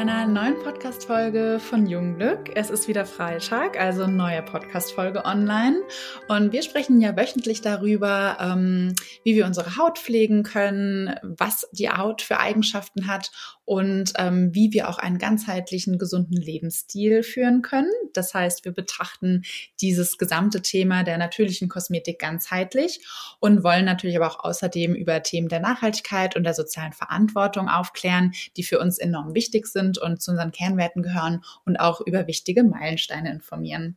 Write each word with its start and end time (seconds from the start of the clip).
einer 0.00 0.26
neuen 0.26 0.58
Podcast-Folge 0.62 1.60
von 1.60 1.86
Jungglück. 1.86 2.56
Es 2.56 2.70
ist 2.70 2.88
wieder 2.88 3.04
Freitag, 3.04 3.78
also 3.78 4.06
neue 4.06 4.40
Podcast-Folge 4.40 5.26
online. 5.26 5.82
Und 6.26 6.52
wir 6.52 6.62
sprechen 6.62 7.02
ja 7.02 7.14
wöchentlich 7.18 7.60
darüber, 7.60 8.38
ähm, 8.40 8.94
wie 9.24 9.34
wir 9.34 9.44
unsere 9.44 9.76
Haut 9.76 9.98
pflegen 9.98 10.42
können, 10.42 11.14
was 11.22 11.68
die 11.72 11.90
Haut 11.90 12.22
für 12.22 12.40
Eigenschaften 12.40 13.08
hat 13.08 13.30
und 13.70 14.14
ähm, 14.18 14.52
wie 14.52 14.72
wir 14.72 14.88
auch 14.88 14.98
einen 14.98 15.18
ganzheitlichen, 15.18 15.96
gesunden 15.96 16.36
Lebensstil 16.36 17.22
führen 17.22 17.62
können. 17.62 17.92
Das 18.14 18.34
heißt, 18.34 18.64
wir 18.64 18.72
betrachten 18.72 19.44
dieses 19.80 20.18
gesamte 20.18 20.60
Thema 20.60 21.04
der 21.04 21.18
natürlichen 21.18 21.68
Kosmetik 21.68 22.18
ganzheitlich 22.18 22.98
und 23.38 23.62
wollen 23.62 23.84
natürlich 23.84 24.16
aber 24.16 24.26
auch 24.26 24.42
außerdem 24.42 24.96
über 24.96 25.22
Themen 25.22 25.48
der 25.48 25.60
Nachhaltigkeit 25.60 26.34
und 26.34 26.42
der 26.42 26.54
sozialen 26.54 26.92
Verantwortung 26.92 27.68
aufklären, 27.68 28.32
die 28.56 28.64
für 28.64 28.80
uns 28.80 28.98
enorm 28.98 29.36
wichtig 29.36 29.68
sind 29.68 29.98
und 29.98 30.20
zu 30.20 30.32
unseren 30.32 30.50
Kernwerten 30.50 31.04
gehören 31.04 31.44
und 31.64 31.76
auch 31.76 32.00
über 32.00 32.26
wichtige 32.26 32.64
Meilensteine 32.64 33.30
informieren. 33.30 33.96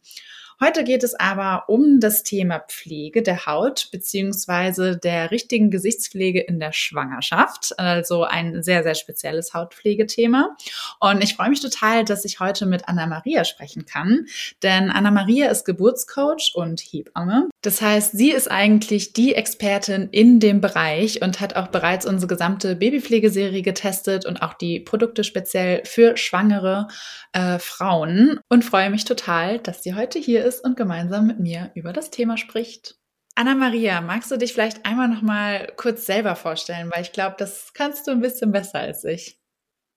Heute 0.63 0.85
geht 0.85 1.03
es 1.03 1.13
aber 1.13 1.65
um 1.67 1.99
das 1.99 2.23
Thema 2.23 2.59
Pflege 2.59 3.21
der 3.21 3.47
Haut 3.47 3.89
beziehungsweise 3.91 4.95
der 4.95 5.29
richtigen 5.29 5.71
Gesichtspflege 5.71 6.39
in 6.39 6.57
der 6.57 6.71
Schwangerschaft. 6.71 7.77
Also 7.77 8.23
ein 8.23 8.63
sehr, 8.63 8.81
sehr 8.83 8.95
spezielles 8.95 9.53
Hautpflegethema. 9.53 10.55
Und 11.01 11.21
ich 11.21 11.35
freue 11.35 11.49
mich 11.49 11.59
total, 11.59 12.05
dass 12.05 12.23
ich 12.23 12.39
heute 12.39 12.65
mit 12.65 12.87
Anna-Maria 12.87 13.43
sprechen 13.43 13.83
kann. 13.83 14.27
Denn 14.61 14.89
Anna-Maria 14.89 15.49
ist 15.49 15.65
Geburtscoach 15.65 16.53
und 16.55 16.79
Hebamme. 16.79 17.49
Das 17.61 17.81
heißt, 17.81 18.13
sie 18.13 18.31
ist 18.31 18.49
eigentlich 18.49 19.11
die 19.11 19.35
Expertin 19.35 20.07
in 20.11 20.39
dem 20.39 20.61
Bereich 20.61 21.21
und 21.21 21.41
hat 21.41 21.57
auch 21.57 21.67
bereits 21.67 22.05
unsere 22.05 22.27
gesamte 22.29 22.77
Babypflegeserie 22.77 23.63
getestet 23.63 24.25
und 24.25 24.41
auch 24.41 24.53
die 24.53 24.79
Produkte 24.79 25.25
speziell 25.25 25.83
für 25.83 26.15
schwangere 26.15 26.87
äh, 27.33 27.59
Frauen. 27.59 28.39
Und 28.47 28.63
freue 28.63 28.89
mich 28.89 29.03
total, 29.03 29.59
dass 29.59 29.83
sie 29.83 29.93
heute 29.93 30.19
hier 30.19 30.45
ist 30.45 30.52
ist 30.53 30.63
und 30.63 30.77
gemeinsam 30.77 31.27
mit 31.27 31.39
mir 31.39 31.71
über 31.73 31.93
das 31.93 32.11
Thema 32.11 32.37
spricht. 32.37 32.95
Anna-Maria, 33.35 34.01
magst 34.01 34.29
du 34.29 34.37
dich 34.37 34.53
vielleicht 34.53 34.85
einmal 34.85 35.07
noch 35.07 35.23
mal 35.23 35.73
kurz 35.75 36.05
selber 36.05 36.35
vorstellen, 36.35 36.91
weil 36.93 37.01
ich 37.01 37.11
glaube, 37.11 37.35
das 37.39 37.73
kannst 37.73 38.05
du 38.05 38.11
ein 38.11 38.21
bisschen 38.21 38.51
besser 38.51 38.79
als 38.79 39.03
ich. 39.03 39.39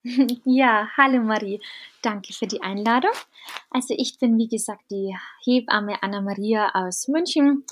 Ja, 0.44 0.88
hallo 0.96 1.20
Marie, 1.20 1.60
danke 2.00 2.32
für 2.32 2.46
die 2.46 2.62
Einladung. 2.62 3.10
Also 3.70 3.92
ich 3.98 4.18
bin 4.20 4.38
wie 4.38 4.46
gesagt 4.46 4.84
die 4.88 5.16
Hebamme 5.44 6.00
Anna-Maria 6.00 6.70
aus 6.74 7.08
München. 7.08 7.64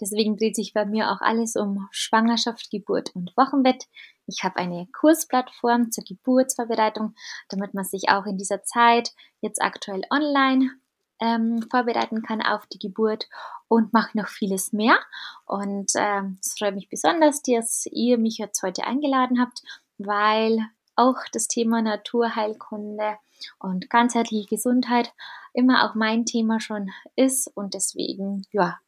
Deswegen 0.00 0.36
dreht 0.36 0.54
sich 0.54 0.72
bei 0.72 0.86
mir 0.86 1.10
auch 1.10 1.20
alles 1.20 1.56
um 1.56 1.88
Schwangerschaft, 1.90 2.70
Geburt 2.70 3.10
und 3.14 3.36
Wochenbett. 3.36 3.84
Ich 4.26 4.44
habe 4.44 4.56
eine 4.56 4.86
Kursplattform 4.98 5.90
zur 5.90 6.04
Geburtsvorbereitung, 6.04 7.14
damit 7.48 7.74
man 7.74 7.84
sich 7.84 8.08
auch 8.08 8.24
in 8.24 8.38
dieser 8.38 8.62
Zeit 8.62 9.10
jetzt 9.42 9.60
aktuell 9.60 10.02
online 10.10 10.70
ähm, 11.20 11.62
vorbereiten 11.70 12.22
kann 12.22 12.42
auf 12.42 12.66
die 12.66 12.78
Geburt 12.78 13.28
und 13.68 13.92
mache 13.92 14.16
noch 14.16 14.28
vieles 14.28 14.72
mehr. 14.72 14.98
Und 15.46 15.92
ähm, 15.96 16.38
es 16.40 16.54
freut 16.58 16.74
mich 16.74 16.88
besonders, 16.88 17.42
dass 17.42 17.86
ihr 17.86 18.18
mich 18.18 18.38
jetzt 18.38 18.62
heute 18.62 18.84
eingeladen 18.84 19.40
habt, 19.40 19.62
weil 19.98 20.58
auch 20.96 21.18
das 21.32 21.48
Thema 21.48 21.82
Naturheilkunde 21.82 23.16
und 23.58 23.88
ganzheitliche 23.90 24.48
Gesundheit 24.48 25.12
immer 25.52 25.88
auch 25.88 25.94
mein 25.94 26.26
Thema 26.26 26.60
schon 26.60 26.90
ist 27.16 27.48
und 27.54 27.74
deswegen, 27.74 28.44
ja, 28.52 28.78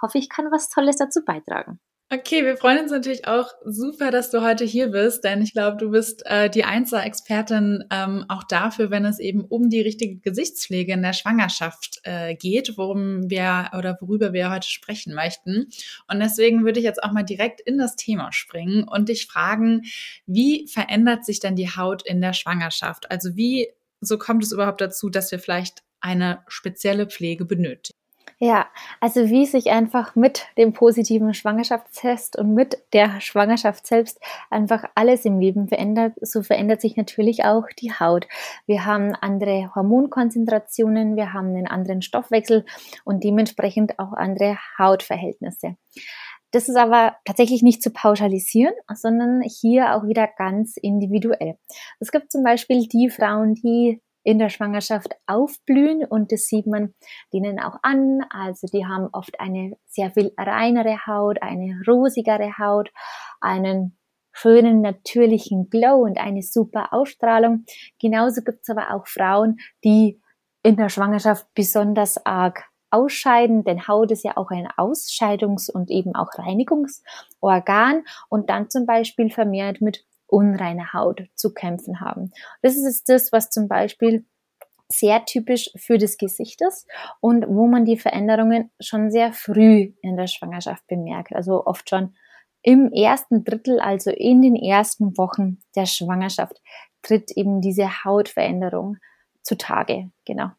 hoffe 0.00 0.18
ich 0.18 0.28
kann 0.28 0.50
was 0.50 0.70
Tolles 0.70 0.96
dazu 0.96 1.24
beitragen. 1.24 1.80
Okay, 2.10 2.42
wir 2.42 2.56
freuen 2.56 2.78
uns 2.78 2.90
natürlich 2.90 3.26
auch 3.28 3.50
super, 3.66 4.10
dass 4.10 4.30
du 4.30 4.40
heute 4.40 4.64
hier 4.64 4.88
bist, 4.88 5.24
denn 5.24 5.42
ich 5.42 5.52
glaube, 5.52 5.76
du 5.76 5.90
bist 5.90 6.24
äh, 6.24 6.48
die 6.48 6.64
Einzelexpertin 6.64 7.84
ähm, 7.90 8.24
auch 8.28 8.44
dafür, 8.44 8.90
wenn 8.90 9.04
es 9.04 9.18
eben 9.18 9.44
um 9.44 9.68
die 9.68 9.82
richtige 9.82 10.16
Gesichtspflege 10.16 10.94
in 10.94 11.02
der 11.02 11.12
Schwangerschaft 11.12 12.00
äh, 12.04 12.34
geht, 12.34 12.78
worum 12.78 13.28
wir 13.28 13.72
oder 13.76 13.98
worüber 14.00 14.32
wir 14.32 14.50
heute 14.50 14.66
sprechen 14.66 15.12
möchten. 15.12 15.66
Und 16.10 16.20
deswegen 16.20 16.64
würde 16.64 16.78
ich 16.78 16.86
jetzt 16.86 17.02
auch 17.02 17.12
mal 17.12 17.24
direkt 17.24 17.60
in 17.60 17.76
das 17.76 17.94
Thema 17.94 18.32
springen 18.32 18.84
und 18.84 19.10
dich 19.10 19.26
fragen, 19.26 19.82
wie 20.24 20.66
verändert 20.66 21.26
sich 21.26 21.40
denn 21.40 21.56
die 21.56 21.76
Haut 21.76 22.06
in 22.06 22.22
der 22.22 22.32
Schwangerschaft? 22.32 23.10
Also 23.10 23.36
wie 23.36 23.68
so 24.00 24.16
kommt 24.16 24.42
es 24.44 24.52
überhaupt 24.52 24.80
dazu, 24.80 25.10
dass 25.10 25.30
wir 25.30 25.40
vielleicht 25.40 25.82
eine 26.00 26.42
spezielle 26.48 27.06
Pflege 27.06 27.44
benötigen? 27.44 27.97
Ja, 28.40 28.68
also 29.00 29.30
wie 29.30 29.46
sich 29.46 29.70
einfach 29.70 30.14
mit 30.14 30.46
dem 30.56 30.72
positiven 30.72 31.34
Schwangerschaftstest 31.34 32.38
und 32.38 32.54
mit 32.54 32.78
der 32.92 33.20
Schwangerschaft 33.20 33.84
selbst 33.84 34.20
einfach 34.48 34.84
alles 34.94 35.24
im 35.24 35.40
Leben 35.40 35.66
verändert, 35.66 36.12
so 36.20 36.44
verändert 36.44 36.80
sich 36.80 36.96
natürlich 36.96 37.44
auch 37.44 37.64
die 37.80 37.92
Haut. 37.92 38.28
Wir 38.64 38.84
haben 38.84 39.16
andere 39.16 39.74
Hormonkonzentrationen, 39.74 41.16
wir 41.16 41.32
haben 41.32 41.48
einen 41.48 41.66
anderen 41.66 42.00
Stoffwechsel 42.00 42.64
und 43.04 43.24
dementsprechend 43.24 43.98
auch 43.98 44.12
andere 44.12 44.56
Hautverhältnisse. 44.78 45.74
Das 46.52 46.68
ist 46.68 46.76
aber 46.76 47.16
tatsächlich 47.24 47.62
nicht 47.62 47.82
zu 47.82 47.90
pauschalisieren, 47.90 48.72
sondern 48.94 49.42
hier 49.42 49.96
auch 49.96 50.06
wieder 50.06 50.28
ganz 50.28 50.76
individuell. 50.76 51.58
Es 51.98 52.12
gibt 52.12 52.30
zum 52.30 52.44
Beispiel 52.44 52.86
die 52.86 53.10
Frauen, 53.10 53.54
die 53.54 54.00
in 54.28 54.38
der 54.38 54.50
Schwangerschaft 54.50 55.14
aufblühen 55.26 56.04
und 56.04 56.32
das 56.32 56.42
sieht 56.42 56.66
man 56.66 56.92
denen 57.32 57.58
auch 57.58 57.76
an. 57.82 58.20
Also 58.28 58.66
die 58.70 58.84
haben 58.84 59.08
oft 59.10 59.40
eine 59.40 59.78
sehr 59.86 60.10
viel 60.10 60.32
reinere 60.36 60.98
Haut, 61.06 61.40
eine 61.40 61.80
rosigere 61.88 62.58
Haut, 62.58 62.90
einen 63.40 63.96
schönen 64.32 64.82
natürlichen 64.82 65.70
Glow 65.70 66.04
und 66.04 66.18
eine 66.18 66.42
super 66.42 66.92
Ausstrahlung. 66.92 67.64
Genauso 67.98 68.42
gibt 68.42 68.58
es 68.64 68.68
aber 68.68 68.94
auch 68.94 69.06
Frauen, 69.06 69.60
die 69.82 70.20
in 70.62 70.76
der 70.76 70.90
Schwangerschaft 70.90 71.46
besonders 71.54 72.26
arg 72.26 72.64
ausscheiden, 72.90 73.64
denn 73.64 73.88
Haut 73.88 74.10
ist 74.10 74.24
ja 74.24 74.36
auch 74.36 74.50
ein 74.50 74.68
Ausscheidungs- 74.76 75.70
und 75.70 75.90
eben 75.90 76.14
auch 76.14 76.28
Reinigungsorgan 76.36 78.04
und 78.28 78.50
dann 78.50 78.68
zum 78.68 78.84
Beispiel 78.84 79.30
vermehrt 79.30 79.80
mit 79.80 80.04
unreine 80.28 80.92
Haut 80.92 81.28
zu 81.34 81.52
kämpfen 81.52 82.00
haben. 82.00 82.30
Das 82.62 82.76
ist 82.76 83.08
das, 83.08 83.32
was 83.32 83.50
zum 83.50 83.68
Beispiel 83.68 84.24
sehr 84.88 85.24
typisch 85.24 85.70
für 85.76 85.98
das 85.98 86.16
Gesicht 86.16 86.60
ist 86.62 86.86
und 87.20 87.46
wo 87.46 87.66
man 87.66 87.84
die 87.84 87.98
Veränderungen 87.98 88.70
schon 88.80 89.10
sehr 89.10 89.32
früh 89.32 89.92
in 90.00 90.16
der 90.16 90.26
Schwangerschaft 90.26 90.86
bemerkt. 90.86 91.34
Also 91.34 91.66
oft 91.66 91.90
schon 91.90 92.14
im 92.62 92.90
ersten 92.92 93.44
Drittel, 93.44 93.80
also 93.80 94.10
in 94.10 94.42
den 94.42 94.56
ersten 94.56 95.16
Wochen 95.18 95.58
der 95.76 95.86
Schwangerschaft, 95.86 96.60
tritt 97.02 97.30
eben 97.32 97.60
diese 97.60 98.04
Hautveränderung 98.04 98.96
zutage. 99.42 100.10
Genau. 100.24 100.50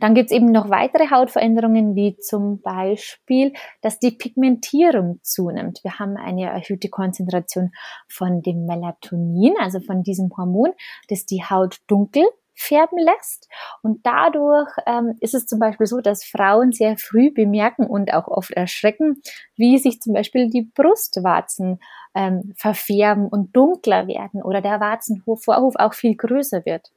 Dann 0.00 0.14
gibt 0.14 0.30
es 0.30 0.36
eben 0.36 0.52
noch 0.52 0.70
weitere 0.70 1.10
Hautveränderungen, 1.10 1.94
wie 1.94 2.16
zum 2.18 2.60
Beispiel, 2.60 3.52
dass 3.80 3.98
die 3.98 4.10
Pigmentierung 4.10 5.20
zunimmt. 5.22 5.80
Wir 5.82 5.98
haben 5.98 6.16
eine 6.16 6.46
erhöhte 6.46 6.88
Konzentration 6.88 7.70
von 8.08 8.42
dem 8.42 8.66
Melatonin, 8.66 9.54
also 9.58 9.80
von 9.80 10.02
diesem 10.02 10.30
Hormon, 10.36 10.72
das 11.08 11.26
die 11.26 11.42
Haut 11.42 11.78
dunkel 11.86 12.24
färben 12.58 12.98
lässt. 12.98 13.48
Und 13.82 14.04
dadurch 14.04 14.68
ähm, 14.86 15.16
ist 15.20 15.34
es 15.34 15.46
zum 15.46 15.60
Beispiel 15.60 15.86
so, 15.86 16.00
dass 16.00 16.24
Frauen 16.24 16.72
sehr 16.72 16.96
früh 16.98 17.30
bemerken 17.32 17.86
und 17.86 18.12
auch 18.12 18.26
oft 18.26 18.50
erschrecken, 18.50 19.22
wie 19.56 19.78
sich 19.78 20.00
zum 20.00 20.12
Beispiel 20.12 20.50
die 20.50 20.62
Brustwarzen 20.62 21.78
ähm, 22.14 22.52
verfärben 22.56 23.28
und 23.28 23.54
dunkler 23.54 24.08
werden 24.08 24.42
oder 24.42 24.60
der 24.60 24.80
Warzenvorhof 24.80 25.76
auch 25.76 25.94
viel 25.94 26.16
größer 26.16 26.64
wird. 26.66 26.90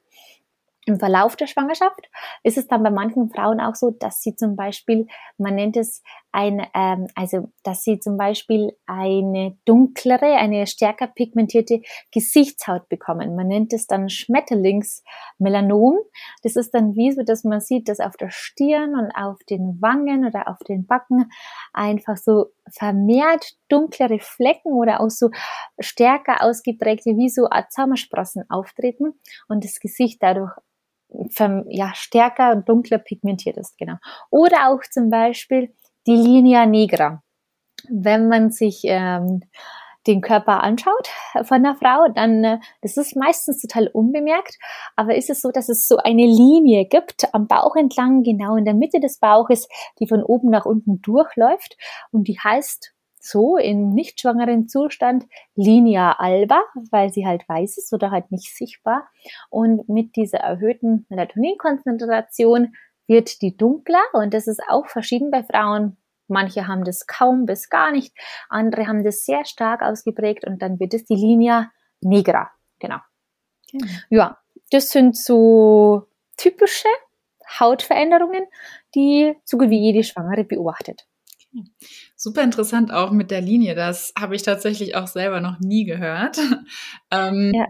Im 0.84 0.98
Verlauf 0.98 1.36
der 1.36 1.46
Schwangerschaft 1.46 2.10
ist 2.42 2.58
es 2.58 2.66
dann 2.66 2.82
bei 2.82 2.90
manchen 2.90 3.30
Frauen 3.30 3.60
auch 3.60 3.76
so, 3.76 3.90
dass 3.90 4.20
sie 4.20 4.34
zum 4.34 4.56
Beispiel, 4.56 5.06
man 5.38 5.54
nennt 5.54 5.76
es 5.76 6.02
ein, 6.32 6.66
ähm, 6.74 7.06
also 7.14 7.52
dass 7.62 7.84
sie 7.84 8.00
zum 8.00 8.16
Beispiel 8.16 8.76
eine 8.86 9.56
dunklere, 9.64 10.34
eine 10.34 10.66
stärker 10.66 11.06
pigmentierte 11.06 11.82
Gesichtshaut 12.10 12.88
bekommen. 12.88 13.36
Man 13.36 13.46
nennt 13.46 13.72
es 13.72 13.86
dann 13.86 14.08
Schmetterlingsmelanom. 14.08 15.98
Das 16.42 16.56
ist 16.56 16.74
dann 16.74 16.96
wie 16.96 17.12
so, 17.12 17.22
dass 17.22 17.44
man 17.44 17.60
sieht, 17.60 17.88
dass 17.88 18.00
auf 18.00 18.16
der 18.16 18.30
Stirn 18.30 18.96
und 18.96 19.12
auf 19.12 19.38
den 19.48 19.80
Wangen 19.80 20.26
oder 20.26 20.48
auf 20.48 20.58
den 20.66 20.86
Backen 20.86 21.30
einfach 21.72 22.16
so 22.16 22.46
vermehrt 22.70 23.56
dunklere 23.68 24.18
Flecken 24.18 24.72
oder 24.72 25.00
auch 25.00 25.10
so 25.10 25.30
stärker 25.78 26.42
ausgeprägte 26.42 27.16
wie 27.16 27.28
so 27.28 27.48
Sommersprossen 27.70 28.44
auftreten 28.48 29.14
und 29.48 29.64
das 29.64 29.80
Gesicht 29.80 30.22
dadurch 30.22 30.52
ja, 31.68 31.92
stärker 31.94 32.52
und 32.52 32.68
dunkler 32.68 32.98
pigmentiert 32.98 33.56
ist, 33.56 33.76
genau. 33.76 33.96
Oder 34.30 34.70
auch 34.70 34.80
zum 34.90 35.10
Beispiel 35.10 35.74
die 36.06 36.16
Linea 36.16 36.64
Negra. 36.66 37.22
Wenn 37.88 38.28
man 38.28 38.50
sich 38.50 38.82
ähm, 38.84 39.42
den 40.06 40.20
Körper 40.20 40.62
anschaut 40.62 41.08
von 41.44 41.58
einer 41.58 41.76
Frau, 41.76 42.08
dann, 42.14 42.44
äh, 42.44 42.58
das 42.80 42.96
ist 42.96 43.16
meistens 43.16 43.60
total 43.60 43.88
unbemerkt, 43.88 44.58
aber 44.96 45.14
ist 45.14 45.30
es 45.30 45.40
so, 45.40 45.50
dass 45.50 45.68
es 45.68 45.86
so 45.86 45.98
eine 45.98 46.24
Linie 46.24 46.86
gibt 46.86 47.32
am 47.34 47.46
Bauch 47.46 47.76
entlang, 47.76 48.22
genau 48.22 48.56
in 48.56 48.64
der 48.64 48.74
Mitte 48.74 49.00
des 49.00 49.18
Bauches, 49.18 49.68
die 50.00 50.08
von 50.08 50.22
oben 50.22 50.50
nach 50.50 50.66
unten 50.66 51.00
durchläuft 51.02 51.76
und 52.10 52.28
die 52.28 52.38
heißt 52.38 52.92
so 53.22 53.56
im 53.56 53.90
nicht 53.90 54.20
schwangeren 54.20 54.68
Zustand 54.68 55.26
Linea 55.54 56.16
alba, 56.18 56.62
weil 56.90 57.12
sie 57.12 57.26
halt 57.26 57.48
weiß 57.48 57.78
ist 57.78 57.92
oder 57.92 58.10
halt 58.10 58.32
nicht 58.32 58.54
sichtbar. 58.54 59.08
Und 59.48 59.88
mit 59.88 60.16
dieser 60.16 60.38
erhöhten 60.38 61.06
Melatoninkonzentration 61.08 62.74
wird 63.06 63.40
die 63.42 63.56
dunkler 63.56 64.02
und 64.12 64.34
das 64.34 64.48
ist 64.48 64.60
auch 64.68 64.86
verschieden 64.88 65.30
bei 65.30 65.42
Frauen. 65.44 65.96
Manche 66.28 66.66
haben 66.66 66.84
das 66.84 67.06
kaum 67.06 67.46
bis 67.46 67.68
gar 67.68 67.90
nicht, 67.90 68.16
andere 68.48 68.86
haben 68.86 69.04
das 69.04 69.24
sehr 69.24 69.44
stark 69.44 69.82
ausgeprägt 69.82 70.46
und 70.46 70.62
dann 70.62 70.80
wird 70.80 70.94
es 70.94 71.04
die 71.04 71.16
Linea 71.16 71.70
negra. 72.00 72.50
Genau. 72.78 72.98
Okay. 73.74 73.84
Ja, 74.10 74.38
das 74.70 74.90
sind 74.90 75.16
so 75.16 76.08
typische 76.36 76.88
Hautveränderungen, 77.60 78.46
die 78.94 79.34
so 79.44 79.58
gut 79.58 79.70
wie 79.70 79.80
jede 79.80 80.04
Schwangere 80.04 80.44
beobachtet. 80.44 81.06
Super 82.16 82.42
interessant 82.42 82.92
auch 82.92 83.10
mit 83.10 83.30
der 83.30 83.40
Linie. 83.40 83.74
Das 83.74 84.12
habe 84.18 84.34
ich 84.36 84.42
tatsächlich 84.42 84.96
auch 84.96 85.06
selber 85.06 85.40
noch 85.40 85.58
nie 85.60 85.84
gehört. 85.84 86.38
ähm, 87.10 87.52
ja. 87.54 87.66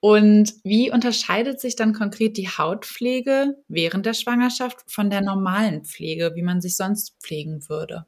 Und 0.00 0.54
wie 0.64 0.90
unterscheidet 0.90 1.60
sich 1.60 1.76
dann 1.76 1.92
konkret 1.92 2.36
die 2.36 2.48
Hautpflege 2.48 3.56
während 3.68 4.06
der 4.06 4.14
Schwangerschaft 4.14 4.78
von 4.86 5.10
der 5.10 5.20
normalen 5.20 5.84
Pflege, 5.84 6.32
wie 6.34 6.42
man 6.42 6.60
sich 6.60 6.76
sonst 6.76 7.16
pflegen 7.20 7.68
würde? 7.68 8.06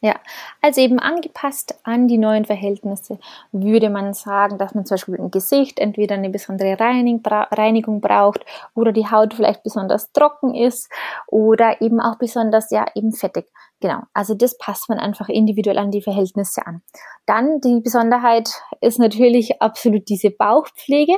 Ja, 0.00 0.14
also 0.62 0.80
eben 0.80 1.00
angepasst 1.00 1.80
an 1.82 2.06
die 2.06 2.18
neuen 2.18 2.44
Verhältnisse 2.44 3.18
würde 3.50 3.90
man 3.90 4.14
sagen, 4.14 4.56
dass 4.56 4.72
man 4.72 4.86
zum 4.86 4.94
Beispiel 4.94 5.16
im 5.16 5.32
Gesicht 5.32 5.80
entweder 5.80 6.14
eine 6.14 6.30
besondere 6.30 6.78
Reinigung 6.78 8.00
braucht 8.00 8.44
oder 8.76 8.92
die 8.92 9.10
Haut 9.10 9.34
vielleicht 9.34 9.64
besonders 9.64 10.12
trocken 10.12 10.54
ist 10.54 10.88
oder 11.26 11.80
eben 11.80 12.00
auch 12.00 12.16
besonders, 12.16 12.70
ja, 12.70 12.86
eben 12.94 13.12
fettig. 13.12 13.46
Genau, 13.80 14.02
also 14.14 14.34
das 14.34 14.56
passt 14.56 14.88
man 14.88 14.98
einfach 14.98 15.28
individuell 15.28 15.78
an 15.78 15.90
die 15.90 16.02
Verhältnisse 16.02 16.64
an. 16.64 16.82
Dann 17.26 17.60
die 17.60 17.80
Besonderheit 17.80 18.50
ist 18.80 19.00
natürlich 19.00 19.60
absolut 19.60 20.08
diese 20.08 20.30
Bauchpflege, 20.30 21.16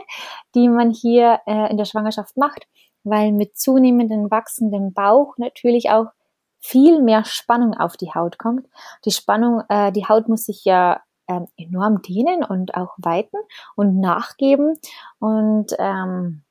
die 0.54 0.70
man 0.70 0.90
hier 0.90 1.40
äh, 1.46 1.70
in 1.70 1.76
der 1.76 1.84
Schwangerschaft 1.84 2.38
macht, 2.38 2.66
weil 3.04 3.32
mit 3.32 3.58
zunehmendem 3.58 4.30
wachsendem 4.30 4.94
Bauch 4.94 5.34
natürlich 5.36 5.90
auch 5.90 6.06
viel 6.60 7.02
mehr 7.02 7.24
Spannung 7.24 7.74
auf 7.74 7.96
die 7.96 8.12
Haut 8.14 8.38
kommt. 8.38 8.66
Die 9.04 9.10
Spannung, 9.10 9.62
äh, 9.68 9.92
die 9.92 10.06
Haut 10.06 10.28
muss 10.28 10.44
sich 10.44 10.64
ja 10.64 11.00
ähm, 11.28 11.46
enorm 11.56 12.02
dehnen 12.02 12.44
und 12.44 12.74
auch 12.74 12.94
weiten 12.98 13.36
und 13.76 14.00
nachgeben 14.00 14.78
und 15.18 15.74
ähm, 15.78 16.42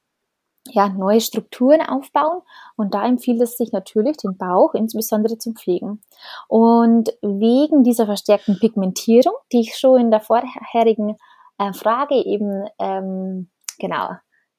ja, 0.71 0.89
neue 0.89 1.21
Strukturen 1.21 1.81
aufbauen. 1.81 2.41
Und 2.75 2.93
da 2.93 3.05
empfiehlt 3.05 3.41
es 3.41 3.57
sich 3.57 3.71
natürlich, 3.71 4.17
den 4.17 4.37
Bauch 4.37 4.73
insbesondere 4.73 5.37
zum 5.37 5.55
Pflegen. 5.55 6.01
Und 6.47 7.09
wegen 7.21 7.83
dieser 7.83 8.05
verstärkten 8.05 8.59
Pigmentierung, 8.59 9.33
die 9.51 9.61
ich 9.61 9.77
schon 9.77 9.99
in 9.99 10.11
der 10.11 10.21
vorherigen 10.21 11.17
äh, 11.57 11.73
Frage 11.73 12.15
eben 12.15 12.67
ähm, 12.79 13.49
genau 13.79 14.11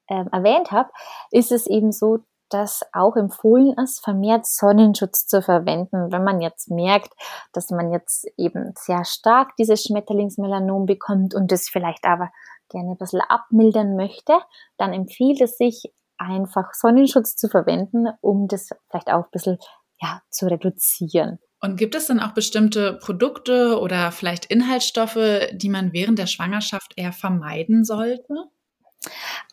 ähm, 0.08 0.28
erwähnt 0.32 0.72
habe, 0.72 0.90
ist 1.30 1.52
es 1.52 1.66
eben 1.66 1.92
so, 1.92 2.18
dass 2.50 2.82
auch 2.92 3.16
empfohlen 3.16 3.74
ist, 3.82 4.04
vermehrt 4.04 4.46
Sonnenschutz 4.46 5.26
zu 5.26 5.42
verwenden. 5.42 6.12
Wenn 6.12 6.24
man 6.24 6.40
jetzt 6.40 6.70
merkt, 6.70 7.12
dass 7.52 7.70
man 7.70 7.92
jetzt 7.92 8.26
eben 8.36 8.72
sehr 8.76 9.04
stark 9.04 9.56
dieses 9.56 9.84
Schmetterlingsmelanom 9.84 10.86
bekommt 10.86 11.34
und 11.34 11.50
es 11.52 11.68
vielleicht 11.68 12.04
aber 12.04 12.30
gerne 12.68 12.92
ein 12.92 12.98
bisschen 12.98 13.20
abmildern 13.20 13.96
möchte, 13.96 14.38
dann 14.76 14.92
empfiehlt 14.92 15.40
es 15.40 15.56
sich 15.56 15.92
einfach 16.18 16.74
Sonnenschutz 16.74 17.36
zu 17.36 17.48
verwenden, 17.48 18.06
um 18.20 18.46
das 18.46 18.68
vielleicht 18.90 19.10
auch 19.10 19.24
ein 19.24 19.30
bisschen 19.32 19.58
ja, 20.00 20.22
zu 20.30 20.46
reduzieren. 20.46 21.38
Und 21.62 21.76
gibt 21.76 21.94
es 21.94 22.06
dann 22.06 22.20
auch 22.20 22.32
bestimmte 22.32 22.94
Produkte 22.94 23.78
oder 23.80 24.12
vielleicht 24.12 24.46
Inhaltsstoffe, 24.46 25.48
die 25.52 25.68
man 25.68 25.92
während 25.92 26.18
der 26.18 26.26
Schwangerschaft 26.26 26.94
eher 26.96 27.12
vermeiden 27.12 27.84
sollte? 27.84 28.34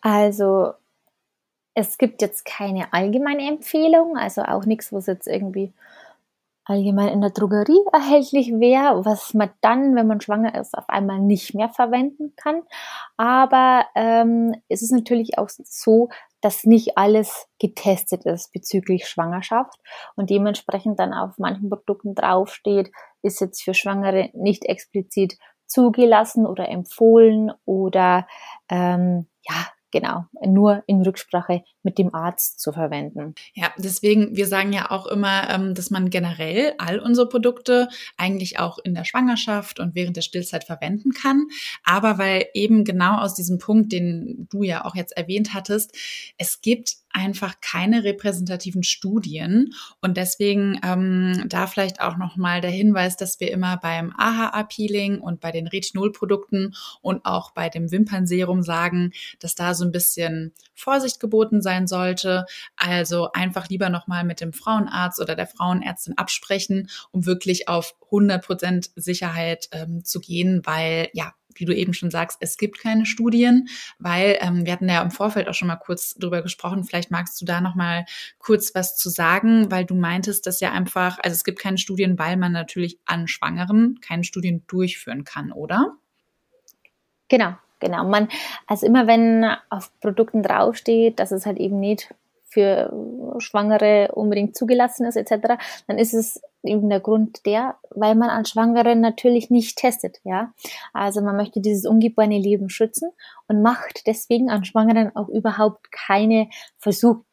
Also 0.01 0.73
es 1.77 1.99
gibt 1.99 2.23
jetzt 2.23 2.43
keine 2.43 2.91
allgemeine 2.91 3.47
Empfehlung, 3.47 4.17
also 4.17 4.41
auch 4.41 4.65
nichts, 4.65 4.91
was 4.91 5.05
jetzt 5.05 5.27
irgendwie 5.27 5.71
allgemein 6.65 7.09
in 7.09 7.21
der 7.21 7.29
Drogerie 7.29 7.85
erhältlich 7.93 8.49
wäre, 8.49 9.05
was 9.05 9.35
man 9.35 9.51
dann, 9.61 9.95
wenn 9.95 10.07
man 10.07 10.19
schwanger 10.19 10.59
ist, 10.59 10.75
auf 10.75 10.89
einmal 10.89 11.19
nicht 11.19 11.53
mehr 11.53 11.69
verwenden 11.69 12.33
kann. 12.35 12.63
Aber 13.15 13.85
ähm, 13.93 14.55
es 14.69 14.81
ist 14.81 14.91
natürlich 14.91 15.37
auch 15.37 15.49
so, 15.49 16.09
dass 16.41 16.63
nicht 16.63 16.97
alles 16.97 17.47
getestet 17.59 18.25
ist 18.25 18.51
bezüglich 18.53 19.07
Schwangerschaft 19.07 19.79
und 20.15 20.31
dementsprechend 20.31 20.99
dann 20.99 21.13
auf 21.13 21.37
manchen 21.37 21.69
Produkten 21.69 22.15
draufsteht, 22.15 22.91
ist 23.21 23.39
jetzt 23.39 23.61
für 23.61 23.75
Schwangere 23.75 24.31
nicht 24.33 24.65
explizit 24.65 25.37
zugelassen 25.67 26.47
oder 26.47 26.69
empfohlen 26.69 27.51
oder 27.65 28.25
ähm, 28.67 29.27
ja, 29.47 29.67
genau, 29.99 30.25
nur 30.45 30.83
in 30.85 31.01
Rücksprache 31.01 31.63
mit 31.81 31.97
dem 31.97 32.13
Arzt 32.13 32.59
zu 32.59 32.71
verwenden. 32.71 33.33
Ja, 33.55 33.73
deswegen, 33.77 34.35
wir 34.35 34.45
sagen 34.45 34.71
ja 34.71 34.91
auch 34.91 35.07
immer, 35.07 35.49
ähm, 35.49 35.73
dass 35.73 35.89
man 35.89 36.11
generell 36.11 36.73
all 36.77 36.99
unsere 36.99 37.27
Produkte 37.27 37.89
eigentlich 38.15 38.59
auch 38.59 38.77
in 38.77 38.93
der 38.93 39.05
Schwangerschaft 39.05 39.79
und 39.79 39.95
während 39.95 40.15
der 40.15 40.21
Stillzeit 40.21 40.65
verwenden 40.65 41.13
kann. 41.13 41.47
Aber 41.83 42.19
weil 42.19 42.45
eben 42.53 42.83
genau 42.83 43.17
aus 43.17 43.33
diesem 43.33 43.57
Punkt, 43.57 43.91
den 43.91 44.47
du 44.51 44.61
ja 44.61 44.85
auch 44.85 44.95
jetzt 44.95 45.17
erwähnt 45.17 45.55
hattest, 45.55 45.95
es 46.37 46.61
gibt 46.61 46.97
einfach 47.17 47.55
keine 47.61 48.03
repräsentativen 48.03 48.83
Studien 48.83 49.73
und 50.01 50.17
deswegen 50.17 50.79
ähm, 50.83 51.45
da 51.47 51.65
vielleicht 51.65 51.99
auch 51.99 52.17
noch 52.17 52.35
mal 52.35 52.61
der 52.61 52.69
Hinweis, 52.69 53.17
dass 53.17 53.39
wir 53.39 53.51
immer 53.51 53.77
beim 53.77 54.13
AHA-Peeling 54.15 55.19
und 55.19 55.39
bei 55.39 55.51
den 55.51 55.67
Retinol-Produkten 55.67 56.75
und 57.01 57.25
auch 57.25 57.51
bei 57.51 57.69
dem 57.69 57.91
Wimpernserum 57.91 58.61
sagen, 58.61 59.13
dass 59.39 59.55
da 59.55 59.73
so 59.73 59.85
ein 59.87 59.91
bisschen 59.91 60.53
Vorsicht 60.75 61.19
geboten 61.19 61.61
sein 61.61 61.87
sollte. 61.87 62.45
Also 62.75 63.31
einfach 63.31 63.69
lieber 63.69 63.89
noch 63.89 64.07
mal 64.07 64.23
mit 64.23 64.41
dem 64.41 64.53
Frauenarzt 64.53 65.19
oder 65.19 65.35
der 65.35 65.47
Frauenärztin 65.47 66.17
absprechen, 66.17 66.89
um 67.11 67.25
wirklich 67.25 67.67
auf 67.67 67.95
100 68.05 68.45
Prozent 68.45 68.91
Sicherheit 68.95 69.69
ähm, 69.71 70.03
zu 70.03 70.19
gehen, 70.19 70.61
weil 70.65 71.09
ja 71.13 71.33
wie 71.59 71.65
du 71.65 71.75
eben 71.75 71.93
schon 71.93 72.11
sagst, 72.11 72.37
es 72.41 72.57
gibt 72.57 72.79
keine 72.79 73.05
Studien, 73.05 73.67
weil 73.99 74.37
ähm, 74.41 74.65
wir 74.65 74.73
hatten 74.73 74.89
ja 74.89 75.01
im 75.01 75.11
Vorfeld 75.11 75.47
auch 75.47 75.53
schon 75.53 75.67
mal 75.67 75.75
kurz 75.75 76.15
drüber 76.15 76.41
gesprochen. 76.41 76.83
Vielleicht 76.83 77.11
magst 77.11 77.39
du 77.41 77.45
da 77.45 77.61
noch 77.61 77.75
mal 77.75 78.05
kurz 78.37 78.73
was 78.75 78.95
zu 78.95 79.09
sagen, 79.09 79.71
weil 79.71 79.85
du 79.85 79.95
meintest, 79.95 80.45
dass 80.45 80.59
ja 80.59 80.71
einfach, 80.71 81.17
also 81.19 81.33
es 81.33 81.43
gibt 81.43 81.59
keine 81.59 81.77
Studien, 81.77 82.19
weil 82.19 82.37
man 82.37 82.51
natürlich 82.51 82.99
an 83.05 83.27
Schwangeren 83.27 83.99
keine 84.01 84.23
Studien 84.23 84.63
durchführen 84.67 85.23
kann, 85.23 85.51
oder? 85.51 85.95
Genau, 87.27 87.57
genau. 87.79 88.03
Man, 88.05 88.29
also 88.65 88.85
immer 88.85 89.07
wenn 89.07 89.45
auf 89.69 89.91
Produkten 90.01 90.43
draufsteht, 90.43 91.19
dass 91.19 91.31
es 91.31 91.45
halt 91.45 91.57
eben 91.57 91.79
nicht 91.79 92.13
für 92.49 92.91
Schwangere 93.39 94.09
unbedingt 94.13 94.55
zugelassen 94.55 95.05
ist 95.05 95.17
etc., 95.17 95.61
dann 95.87 95.97
ist 95.97 96.13
es 96.13 96.41
eben 96.63 96.89
der 96.89 96.99
Grund 96.99 97.45
der, 97.45 97.75
weil 97.91 98.15
man 98.15 98.29
an 98.29 98.45
Schwangeren 98.45 99.01
natürlich 99.01 99.49
nicht 99.49 99.77
testet, 99.77 100.17
ja. 100.23 100.53
Also 100.93 101.21
man 101.21 101.35
möchte 101.35 101.59
dieses 101.59 101.85
ungeborene 101.85 102.39
Leben 102.39 102.69
schützen 102.69 103.11
und 103.47 103.61
macht 103.61 104.07
deswegen 104.07 104.49
an 104.49 104.65
Schwangeren 104.65 105.15
auch 105.15 105.29
überhaupt 105.29 105.91
keine 105.91 106.49
Versuche. 106.77 107.23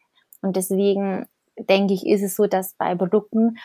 Und 0.42 0.56
deswegen 0.56 1.26
denke 1.58 1.94
ich, 1.94 2.06
ist 2.06 2.22
es 2.22 2.36
so, 2.36 2.46
dass 2.46 2.74
bei 2.74 2.94
Produkten, 2.94 3.56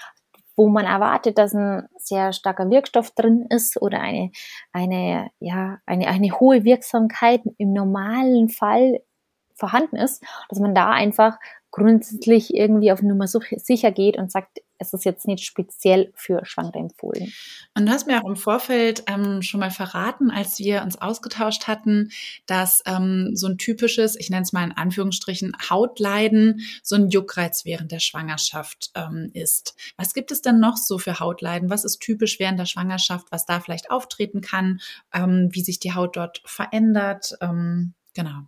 wo 0.60 0.68
man 0.68 0.86
erwartet, 0.86 1.38
dass 1.38 1.54
ein 1.54 1.88
sehr 1.96 2.34
starker 2.34 2.70
Wirkstoff 2.70 3.12
drin 3.12 3.46
ist 3.50 3.82
oder 3.82 4.02
eine, 4.02 4.30
eine, 4.74 5.30
ja, 5.40 5.78
eine, 5.86 6.10
eine 6.10 6.38
hohe 6.38 6.66
Wirksamkeit 6.66 7.42
im 7.58 7.72
normalen 7.72 8.50
Fall 8.50 9.00
vorhanden 9.56 9.96
ist, 9.96 10.22
dass 10.50 10.60
man 10.60 10.76
da 10.76 10.92
einfach 10.92 11.38
grundsätzlich 11.72 12.54
irgendwie 12.54 12.92
auf 12.92 13.02
Nummer 13.02 13.28
sicher 13.28 13.92
geht 13.92 14.18
und 14.18 14.34
sagt, 14.34 14.60
es 14.80 14.94
ist 14.94 15.06
jetzt 15.06 15.28
nicht 15.28 15.46
speziell 15.46 16.12
für 16.16 16.46
Schwangere 16.46 16.80
empfohlen. 16.80 17.32
Und 17.76 17.86
du 17.86 17.92
hast 17.92 18.08
mir 18.08 18.24
auch 18.24 18.28
im 18.28 18.36
Vorfeld 18.36 19.04
ähm, 19.08 19.42
schon 19.42 19.60
mal 19.60 19.72
verraten, 19.72 20.32
als 20.32 20.58
wir 20.60 20.82
uns 20.82 21.00
ausgetauscht 21.00 21.68
hatten, 21.68 22.12
dass 22.46 22.82
ähm, 22.86 23.32
so 23.36 23.48
ein 23.48 23.58
typisches, 23.58 24.16
ich 24.16 24.30
nenne 24.30 24.44
es 24.44 24.54
mal 24.54 24.64
in 24.64 24.72
Anführungsstrichen, 24.72 25.56
Hautleiden 25.70 26.62
so 26.82 26.96
ein 26.96 27.10
Juckreiz 27.10 27.66
während 27.66 27.92
der 27.92 28.00
Schwangerschaft 28.00 28.92
ähm, 28.96 29.30
ist. 29.34 29.76
Was 29.98 30.14
gibt 30.14 30.32
es 30.32 30.42
denn 30.42 30.60
noch 30.60 30.78
so 30.78 30.98
für 30.98 31.20
Hautleiden? 31.20 31.70
Was 31.70 31.84
ist 31.84 32.00
typisch 32.00 32.40
während 32.40 32.60
der 32.60 32.66
Schwangerschaft, 32.66 33.28
was 33.32 33.46
da 33.46 33.60
vielleicht 33.60 33.92
auftreten 33.92 34.42
kann, 34.42 34.80
ähm, 35.14 35.50
wie 35.52 35.62
sich 35.62 35.80
die 35.80 35.94
Haut 35.94 36.16
dort 36.16 36.42
verändert? 36.46 37.38
Ähm, 37.42 37.94
genau. 38.16 38.44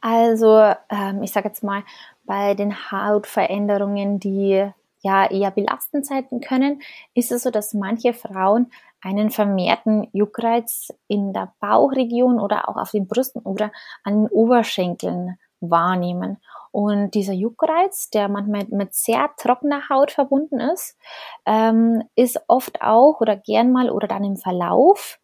Also, 0.00 0.74
ähm, 0.90 1.22
ich 1.22 1.32
sage 1.32 1.48
jetzt 1.48 1.62
mal, 1.62 1.84
bei 2.24 2.54
den 2.54 2.90
Hautveränderungen, 2.90 4.18
die 4.18 4.68
ja 5.06 5.30
eher 5.30 5.50
belastend 5.50 6.06
sein 6.06 6.26
können, 6.40 6.82
ist 7.14 7.32
es 7.32 7.44
so, 7.44 7.50
dass 7.50 7.74
manche 7.74 8.12
Frauen 8.12 8.70
einen 9.00 9.30
vermehrten 9.30 10.08
Juckreiz 10.12 10.88
in 11.06 11.32
der 11.32 11.52
Bauchregion 11.60 12.40
oder 12.40 12.68
auch 12.68 12.76
auf 12.76 12.90
den 12.90 13.06
Brüsten 13.06 13.42
oder 13.42 13.70
an 14.02 14.22
den 14.22 14.28
Oberschenkeln 14.28 15.38
wahrnehmen. 15.60 16.38
Und 16.72 17.12
dieser 17.12 17.32
Juckreiz, 17.32 18.10
der 18.10 18.28
manchmal 18.28 18.66
mit 18.70 18.94
sehr 18.94 19.30
trockener 19.36 19.88
Haut 19.88 20.10
verbunden 20.10 20.60
ist, 20.60 20.98
ähm, 21.46 22.02
ist 22.16 22.40
oft 22.48 22.82
auch 22.82 23.20
oder 23.20 23.36
gern 23.36 23.72
mal 23.72 23.90
oder 23.90 24.08
dann 24.08 24.24
im 24.24 24.36
Verlauf 24.36 25.18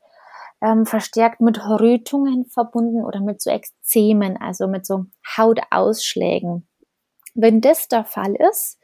ähm, 0.62 0.87
verstärkt 0.87 1.41
mit 1.41 1.59
Rötungen 1.59 2.47
verbunden 2.47 3.05
oder 3.05 3.21
mit 3.21 3.43
so 3.43 3.51
Ekzemen, 3.51 4.37
also 4.41 4.69
mit 4.69 4.87
so 4.87 5.07
Hautausschlägen. 5.37 6.67
Wenn 7.35 7.61
das 7.61 7.89
der 7.89 8.05
Fall 8.05 8.35
ist, 8.35 8.79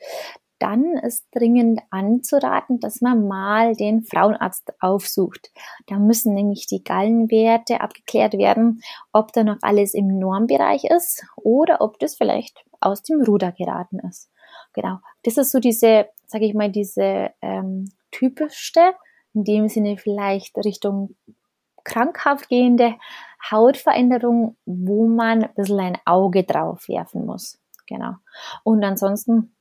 dann 0.58 0.96
ist 0.96 1.26
dringend 1.32 1.80
anzuraten, 1.90 2.80
dass 2.80 3.00
man 3.00 3.26
mal 3.28 3.74
den 3.74 4.02
Frauenarzt 4.02 4.72
aufsucht. 4.80 5.50
Da 5.86 5.98
müssen 5.98 6.34
nämlich 6.34 6.66
die 6.66 6.82
Gallenwerte 6.82 7.80
abgeklärt 7.80 8.34
werden, 8.34 8.82
ob 9.12 9.32
da 9.32 9.44
noch 9.44 9.58
alles 9.62 9.94
im 9.94 10.18
Normbereich 10.18 10.84
ist 10.84 11.24
oder 11.36 11.80
ob 11.80 11.98
das 11.98 12.16
vielleicht 12.16 12.64
aus 12.80 13.02
dem 13.02 13.22
Ruder 13.22 13.52
geraten 13.52 14.00
ist. 14.00 14.30
Genau, 14.72 14.98
das 15.22 15.36
ist 15.36 15.50
so 15.50 15.60
diese, 15.60 16.08
sage 16.26 16.44
ich 16.44 16.54
mal, 16.54 16.70
diese 16.70 17.30
ähm, 17.42 17.90
typischste, 18.10 18.94
in 19.34 19.44
dem 19.44 19.68
Sinne 19.68 19.96
vielleicht 19.96 20.56
Richtung 20.58 21.16
krankhaft 21.84 22.48
gehende 22.48 22.96
Hautveränderung, 23.50 24.56
wo 24.66 25.06
man 25.06 25.44
ein 25.44 25.54
bisschen 25.54 25.80
ein 25.80 25.98
Auge 26.04 26.44
drauf 26.44 26.88
werfen 26.88 27.24
muss. 27.24 27.58
Genau. 27.86 28.14
Und 28.64 28.84
ansonsten 28.84 29.54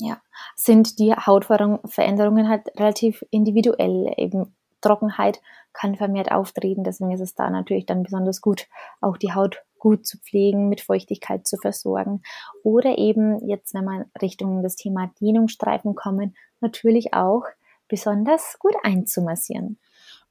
ja, 0.00 0.20
sind 0.56 0.98
die 0.98 1.12
Hautveränderungen 1.12 2.48
halt 2.48 2.68
relativ 2.78 3.24
individuell. 3.30 4.12
Eben 4.16 4.54
Trockenheit 4.80 5.40
kann 5.72 5.96
vermehrt 5.96 6.30
auftreten, 6.30 6.84
deswegen 6.84 7.12
ist 7.12 7.20
es 7.20 7.34
da 7.34 7.50
natürlich 7.50 7.86
dann 7.86 8.02
besonders 8.02 8.40
gut, 8.40 8.66
auch 9.00 9.16
die 9.16 9.32
Haut 9.32 9.62
gut 9.78 10.06
zu 10.06 10.18
pflegen, 10.18 10.68
mit 10.68 10.80
Feuchtigkeit 10.80 11.46
zu 11.46 11.56
versorgen. 11.56 12.22
Oder 12.62 12.98
eben 12.98 13.46
jetzt, 13.46 13.74
wenn 13.74 13.84
man 13.84 14.06
Richtung 14.20 14.62
das 14.62 14.76
Thema 14.76 15.10
Dehnungsstreifen 15.20 15.94
kommen, 15.94 16.36
natürlich 16.60 17.14
auch 17.14 17.44
besonders 17.88 18.58
gut 18.58 18.74
einzumassieren. 18.82 19.78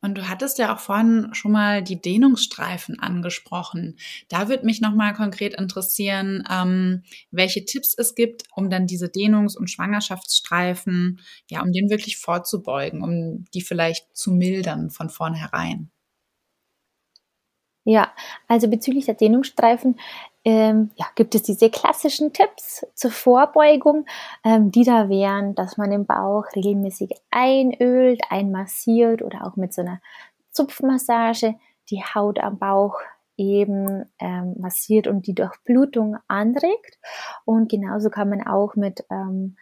Und 0.01 0.17
du 0.17 0.29
hattest 0.29 0.59
ja 0.59 0.73
auch 0.73 0.79
vorhin 0.79 1.29
schon 1.33 1.51
mal 1.51 1.83
die 1.83 1.99
Dehnungsstreifen 1.99 2.99
angesprochen. 2.99 3.97
Da 4.29 4.47
würde 4.47 4.65
mich 4.65 4.79
nochmal 4.79 5.13
konkret 5.13 5.55
interessieren, 5.55 6.43
ähm, 6.49 7.03
welche 7.31 7.65
Tipps 7.65 7.95
es 7.97 8.13
gibt, 8.13 8.43
um 8.55 8.69
dann 8.69 8.85
diese 8.85 9.07
Dehnungs- 9.07 9.57
und 9.57 9.69
Schwangerschaftsstreifen, 9.69 11.19
ja, 11.49 11.61
um 11.63 11.71
denen 11.71 11.89
wirklich 11.89 12.17
vorzubeugen, 12.17 13.01
um 13.01 13.45
die 13.53 13.61
vielleicht 13.61 14.15
zu 14.15 14.31
mildern 14.31 14.91
von 14.91 15.09
vornherein. 15.09 15.91
Ja, 17.89 18.11
also 18.49 18.67
bezüglich 18.67 19.05
der 19.05 19.13
Dehnungsstreifen 19.13 19.95
ähm, 20.43 20.91
ja, 20.95 21.05
gibt 21.15 21.35
es 21.35 21.43
diese 21.43 21.69
klassischen 21.69 22.33
Tipps 22.33 22.85
zur 22.93 23.11
Vorbeugung, 23.11 24.05
ähm, 24.43 24.71
die 24.71 24.83
da 24.83 25.07
wären, 25.07 25.55
dass 25.55 25.77
man 25.77 25.91
den 25.91 26.05
Bauch 26.05 26.43
regelmäßig 26.53 27.11
einölt, 27.31 28.19
einmassiert 28.29 29.21
oder 29.21 29.47
auch 29.47 29.55
mit 29.55 29.73
so 29.73 29.83
einer 29.83 30.01
Zupfmassage 30.51 31.55
die 31.89 32.03
Haut 32.03 32.39
am 32.39 32.59
Bauch 32.59 32.99
eben 33.37 34.03
ähm, 34.19 34.55
massiert 34.59 35.07
und 35.07 35.25
die 35.25 35.35
Durchblutung 35.35 36.17
anregt. 36.27 36.99
Und 37.45 37.71
genauso 37.71 38.09
kann 38.09 38.27
man 38.27 38.45
auch 38.45 38.75
mit 38.75 39.05
ähm, 39.09 39.55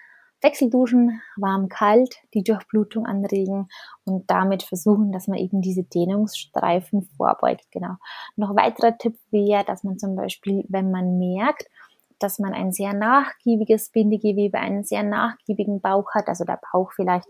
Wechselduschen, 0.45 1.21
warm, 1.37 1.69
kalt, 1.69 2.17
die 2.35 2.43
Durchblutung 2.43 3.07
anregen 3.07 3.67
und 4.03 4.29
damit 4.29 4.61
versuchen, 4.61 5.11
dass 5.11 5.27
man 5.27 5.39
eben 5.39 5.61
diese 5.61 5.83
Dehnungsstreifen 5.83 7.09
vorbeugt. 7.17 7.65
Genau. 7.71 7.95
Noch 8.35 8.55
weiterer 8.55 8.95
Tipp 8.95 9.17
wäre, 9.31 9.63
dass 9.65 9.83
man 9.83 9.97
zum 9.97 10.15
Beispiel, 10.15 10.63
wenn 10.69 10.91
man 10.91 11.17
merkt, 11.17 11.65
dass 12.19 12.37
man 12.37 12.53
ein 12.53 12.71
sehr 12.71 12.93
nachgiebiges 12.93 13.89
Bindegewebe, 13.89 14.59
einen 14.59 14.83
sehr 14.83 15.01
nachgiebigen 15.01 15.81
Bauch 15.81 16.13
hat, 16.13 16.27
also 16.27 16.45
der 16.45 16.59
Bauch 16.71 16.91
vielleicht 16.93 17.27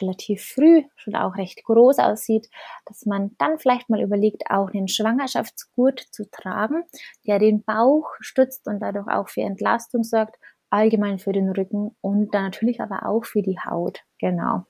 relativ 0.00 0.44
früh 0.44 0.82
schon 0.96 1.14
auch 1.14 1.36
recht 1.36 1.62
groß 1.64 1.98
aussieht, 1.98 2.48
dass 2.86 3.06
man 3.06 3.34
dann 3.38 3.58
vielleicht 3.58 3.88
mal 3.88 4.00
überlegt, 4.00 4.44
auch 4.50 4.70
einen 4.72 4.88
Schwangerschaftsgurt 4.88 6.00
zu 6.10 6.28
tragen, 6.30 6.84
der 7.26 7.38
den 7.38 7.64
Bauch 7.64 8.08
stützt 8.20 8.66
und 8.66 8.80
dadurch 8.80 9.08
auch 9.08 9.28
für 9.28 9.42
Entlastung 9.42 10.02
sorgt, 10.02 10.36
allgemein 10.70 11.18
für 11.18 11.32
den 11.32 11.50
Rücken 11.50 11.96
und 12.00 12.34
dann 12.34 12.44
natürlich 12.44 12.80
aber 12.80 13.06
auch 13.06 13.24
für 13.24 13.42
die 13.42 13.58
Haut. 13.58 14.04
Genau. 14.18 14.64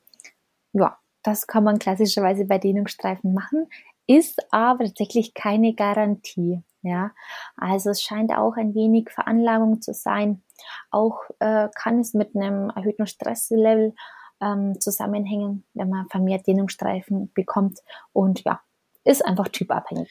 Ja, 0.73 0.99
das 1.23 1.47
kann 1.47 1.65
man 1.65 1.79
klassischerweise 1.79 2.45
bei 2.45 2.59
Dehnungsstreifen 2.59 3.35
machen, 3.35 3.67
ist 4.07 4.41
aber 4.53 4.85
tatsächlich 4.85 5.35
keine 5.35 5.75
Garantie. 5.75 6.62
Ja, 6.83 7.11
also 7.57 7.91
es 7.91 8.00
scheint 8.00 8.31
auch 8.33 8.57
ein 8.57 8.75
wenig 8.75 9.11
Veranlagung 9.11 9.83
zu 9.83 9.93
sein. 9.93 10.43
Auch 10.91 11.23
äh, 11.41 11.69
kann 11.75 11.99
es 11.99 12.15
mit 12.15 12.37
einem 12.37 12.71
erhöhten 12.71 13.09
Stresslevel 13.09 13.93
ähm, 14.41 14.81
zusammenhängen, 14.81 15.65
wenn 15.75 15.88
man 15.88 16.09
vermehrt 16.09 16.47
Dehnungsstreifen 16.47 17.33
bekommt. 17.33 17.81
Und 18.12 18.45
ja, 18.45 18.61
ist 19.03 19.25
einfach 19.25 19.49
typabhängig. 19.49 20.09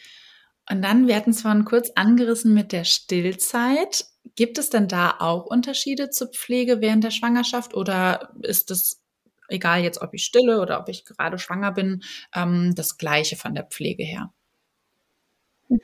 Und 0.70 0.82
dann, 0.82 1.08
wir 1.08 1.16
hatten 1.16 1.30
es 1.30 1.44
vorhin 1.44 1.64
kurz 1.64 1.92
angerissen 1.96 2.54
mit 2.54 2.72
der 2.72 2.84
Stillzeit. 2.84 4.06
Gibt 4.36 4.58
es 4.58 4.70
denn 4.70 4.88
da 4.88 5.16
auch 5.20 5.46
Unterschiede 5.46 6.10
zur 6.10 6.28
Pflege 6.28 6.82
während 6.82 7.04
der 7.04 7.12
Schwangerschaft 7.12 7.76
oder 7.76 8.32
ist 8.42 8.72
es 8.72 9.02
egal 9.48 9.82
jetzt, 9.82 10.02
ob 10.02 10.14
ich 10.14 10.24
stille 10.24 10.62
oder 10.62 10.80
ob 10.80 10.90
ich 10.90 11.06
gerade 11.06 11.38
schwanger 11.38 11.72
bin, 11.72 12.04
ähm, 12.34 12.74
das 12.76 12.98
gleiche 12.98 13.36
von 13.36 13.54
der 13.54 13.66
Pflege 13.66 14.04
her? 14.04 14.32
Mhm. 15.70 15.80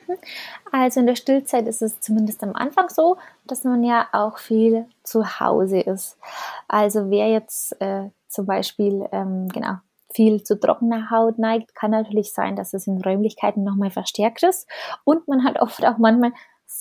Also 0.70 1.00
in 1.00 1.06
der 1.06 1.16
Stillzeit 1.16 1.66
ist 1.66 1.82
es 1.82 2.00
zumindest 2.00 2.42
am 2.42 2.54
Anfang 2.54 2.88
so, 2.88 3.18
dass 3.46 3.64
man 3.64 3.82
ja 3.82 4.08
auch 4.12 4.38
viel 4.38 4.86
zu 5.02 5.40
Hause 5.40 5.80
ist. 5.80 6.18
Also 6.68 7.10
wer 7.10 7.28
jetzt 7.28 7.80
äh, 7.80 8.10
zum 8.28 8.46
Beispiel 8.46 9.06
ähm, 9.12 9.48
genau 9.48 9.76
viel 10.14 10.42
zu 10.42 10.60
trockener 10.60 11.10
Haut 11.10 11.38
neigt, 11.38 11.74
kann 11.74 11.90
natürlich 11.90 12.32
sein, 12.32 12.54
dass 12.54 12.74
es 12.74 12.86
in 12.86 13.00
Räumlichkeiten 13.00 13.64
nochmal 13.64 13.90
verstärkt 13.90 14.42
ist. 14.42 14.68
Und 15.04 15.26
man 15.26 15.42
hat 15.44 15.60
oft 15.60 15.84
auch 15.84 15.98
manchmal 15.98 16.32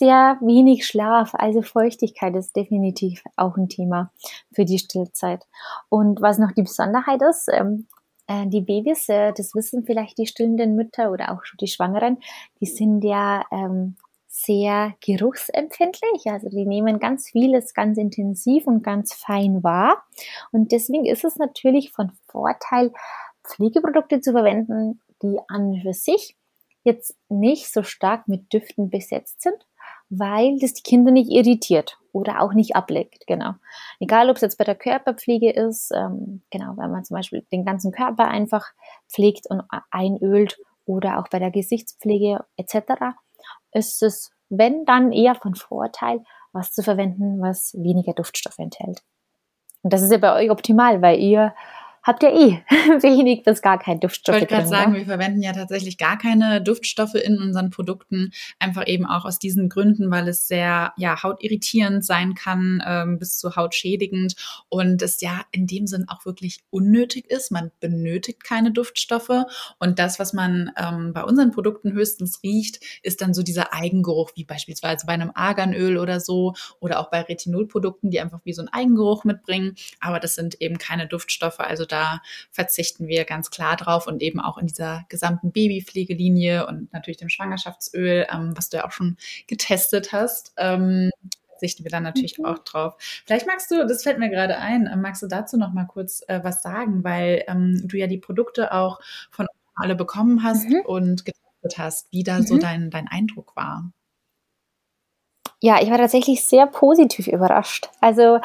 sehr 0.01 0.39
wenig 0.41 0.88
Schlaf, 0.88 1.36
also 1.36 1.62
Feuchtigkeit 1.62 2.36
ist 2.36 2.55
definitiv 2.55 3.24
auch 3.36 3.55
ein 3.55 3.70
Thema 3.70 4.12
für 4.51 4.65
die 4.65 4.79
Stillzeit. 4.79 5.46
Und 5.89 6.22
was 6.22 6.39
noch 6.39 6.51
die 6.53 6.63
Besonderheit 6.63 7.22
ist, 7.22 7.48
ähm, 7.53 7.86
äh, 8.25 8.48
die 8.48 8.62
Babys, 8.62 9.08
äh, 9.10 9.31
das 9.31 9.53
wissen 9.53 9.84
vielleicht 9.86 10.17
die 10.17 10.25
stillenden 10.25 10.75
Mütter 10.75 11.12
oder 11.12 11.31
auch 11.31 11.46
schon 11.46 11.58
die 11.62 11.67
Schwangeren, 11.67 12.17
die 12.60 12.65
sind 12.65 13.03
ja 13.03 13.46
ähm, 13.51 13.96
sehr 14.27 14.96
geruchsempfindlich. 15.05 16.25
Also 16.25 16.50
die 16.50 16.65
nehmen 16.65 16.98
ganz 16.98 17.29
vieles 17.29 17.75
ganz 17.75 18.00
intensiv 18.00 18.65
und 18.65 18.81
ganz 18.81 19.13
fein 19.13 19.63
wahr. 19.63 20.01
Und 20.51 20.72
deswegen 20.72 21.05
ist 21.05 21.24
es 21.24 21.36
natürlich 21.36 21.91
von 21.91 22.12
Vorteil, 22.25 22.91
Pflegeprodukte 23.43 24.20
zu 24.20 24.31
verwenden, 24.31 25.00
die 25.22 25.38
an 25.48 25.79
für 25.84 25.93
sich 25.93 26.36
jetzt 26.84 27.15
nicht 27.29 27.72
so 27.72 27.84
stark 27.84 28.27
mit 28.27 28.51
Düften 28.51 28.89
besetzt 28.89 29.43
sind, 29.43 29.67
weil 30.12 30.60
das 30.60 30.74
die 30.74 30.84
Kinder 30.84 31.12
nicht 31.12 31.32
irritiert 31.32 31.98
oder 32.12 32.41
auch 32.41 32.53
nicht 32.53 32.75
ableckt. 32.75 33.25
Genau. 33.25 33.53
Egal, 34.00 34.30
ob 34.30 34.36
es 34.36 34.41
jetzt 34.44 34.58
bei 34.58 34.63
der 34.63 34.75
Körperpflege 34.75 35.51
ist, 35.51 35.91
ähm, 35.96 36.44
genau, 36.51 36.74
weil 36.75 36.89
man 36.89 37.03
zum 37.03 37.15
Beispiel 37.15 37.44
den 37.51 37.65
ganzen 37.65 37.91
Körper 37.91 38.27
einfach 38.27 38.68
pflegt 39.10 39.50
und 39.50 39.63
einölt 39.89 40.60
oder 40.86 41.20
auch 41.20 41.27
bei 41.30 41.39
der 41.39 41.51
Gesichtspflege 41.51 42.44
etc 42.58 43.15
ist 43.72 44.03
es, 44.03 44.32
wenn 44.50 44.86
dann 44.86 45.12
eher 45.12 45.36
von 45.36 45.56
Vorteil, 45.56 46.24
was 46.51 46.74
zu 46.74 46.84
verwenden, 46.84 47.41
was 47.41 47.74
weniger 47.74 48.13
Duftstoffe 48.13 48.60
enthält. 48.60 49.01
Und 49.84 49.94
das 49.94 50.01
ist 50.01 50.12
ja 50.12 50.18
bei 50.18 50.36
euch 50.36 50.51
optimal, 50.51 51.01
weil 51.01 51.20
ihr 51.20 51.53
habt 52.03 52.24
ihr 52.24 52.34
eh 52.34 52.63
wenig 53.01 53.43
bis 53.43 53.62
gar 53.62 53.77
kein 53.77 54.00
Duftstoff. 54.00 54.36
Ich 54.36 54.41
wollte 54.41 54.53
gerade 54.53 54.67
sagen, 54.67 54.93
wir 54.93 55.05
verwenden 55.05 55.41
ja 55.41 55.53
tatsächlich 55.53 55.98
gar 55.98 56.17
keine 56.17 56.62
Duftstoffe 56.62 57.15
in 57.15 57.38
unseren 57.38 57.70
Produkten, 57.70 58.31
einfach 58.60 58.88
eben 58.88 59.05
auch 59.05 59.25
aus 59.25 59.39
diesen 59.39 59.70
Gründen, 59.70 60.10
weil 60.10 60.27
es 60.27 60.48
sehr 60.48 60.93
ja 60.98 61.22
hautirritierend 61.22 62.03
sein 62.03 62.34
kann, 62.34 62.84
ähm, 62.86 63.20
bis 63.20 63.38
zu 63.38 63.55
hautschädigend 63.55 64.36
und 64.70 65.01
es 65.01 65.22
ja 65.22 65.41
in 65.51 65.67
dem 65.67 65.88
Sinn 65.88 66.05
auch 66.08 66.25
wirklich 66.25 66.63
unnötig 66.70 67.29
ist. 67.29 67.51
Man 67.51 67.72
benötigt 67.79 68.43
keine 68.43 68.72
Duftstoffe 68.72 69.46
und 69.79 70.00
das, 70.00 70.20
was 70.20 70.34
man 70.34 70.72
ähm, 70.77 71.13
bei 71.13 71.24
unseren 71.24 71.51
Produkten 71.51 71.93
höchstens 71.93 72.41
riecht, 72.43 72.79
ist 73.03 73.22
dann 73.22 73.34
so 73.34 73.43
dieser 73.43 73.74
Eigengeruch, 73.74 74.31
wie 74.36 74.46
beispielsweise 74.46 75.05
bei 75.05 75.13
einem 75.13 75.31
Arganöl 75.36 75.98
oder 75.98 76.20
so 76.20 76.53
oder 76.79 77.00
auch 77.00 77.10
bei 77.12 77.22
Retinolprodukten, 77.22 78.10
die 78.10 78.20
einfach 78.20 78.39
wie 78.43 78.53
so 78.53 78.62
einen 78.62 78.70
Eigengeruch 78.70 79.24
mitbringen. 79.24 79.75
Aber 80.00 80.20
das 80.20 80.36
sind 80.36 80.62
eben 80.62 80.77
keine 80.77 81.08
Duftstoffe, 81.08 81.60
also 81.60 81.86
da 81.92 82.22
verzichten 82.52 83.08
wir 83.08 83.26
ganz 83.26 83.50
klar 83.52 83.76
drauf 83.76 84.08
und 84.08 84.22
eben 84.22 84.40
auch 84.40 84.58
in 84.58 84.68
dieser 84.68 85.06
gesamten 85.10 85.52
Babypflegelinie 85.52 86.68
und 86.68 86.92
natürlich 86.94 87.18
dem 87.18 87.30
Schwangerschaftsöl, 87.30 88.28
ähm, 88.32 88.54
was 88.56 88.70
du 88.70 88.78
ja 88.78 88.86
auch 88.86 88.92
schon 88.92 89.18
getestet 89.48 90.14
hast. 90.14 90.54
Ähm, 90.58 91.12
verzichten 91.62 91.84
wir 91.84 91.92
dann 91.92 92.04
natürlich 92.04 92.40
mhm. 92.40 92.46
auch 92.46 92.60
drauf. 92.60 92.96
Vielleicht 93.26 93.46
magst 93.46 93.70
du, 93.70 93.86
das 93.86 94.04
fällt 94.04 94.18
mir 94.18 94.30
gerade 94.30 94.58
ein, 94.58 94.88
äh, 94.88 94.96
magst 94.96 95.22
du 95.22 95.28
dazu 95.28 95.58
noch 95.58 95.74
mal 95.74 95.86
kurz 95.86 96.24
äh, 96.28 96.40
was 96.44 96.64
sagen, 96.64 97.04
weil 97.04 97.44
ähm, 97.48 97.84
du 97.86 97.98
ja 97.98 98.08
die 98.08 98.18
Produkte 98.18 98.72
auch 98.74 99.00
von 99.30 99.48
alle 99.76 99.96
bekommen 99.96 100.44
hast 100.44 100.68
mhm. 100.68 100.82
und 100.86 101.26
getestet 101.26 101.78
hast, 101.78 102.12
wie 102.12 102.24
da 102.24 102.40
mhm. 102.40 102.48
so 102.48 102.58
dein, 102.58 102.90
dein 102.90 103.08
Eindruck 103.08 103.56
war. 103.56 103.92
Ja, 105.60 105.80
ich 105.80 105.92
war 105.92 105.98
tatsächlich 106.00 106.44
sehr 106.44 106.66
positiv 106.66 107.28
überrascht. 107.28 107.90
Also 108.00 108.40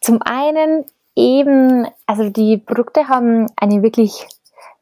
zum 0.00 0.22
einen 0.22 0.86
eben, 1.16 1.86
also 2.06 2.30
die 2.30 2.58
Produkte 2.58 3.08
haben 3.08 3.46
eine 3.56 3.82
wirklich 3.82 4.26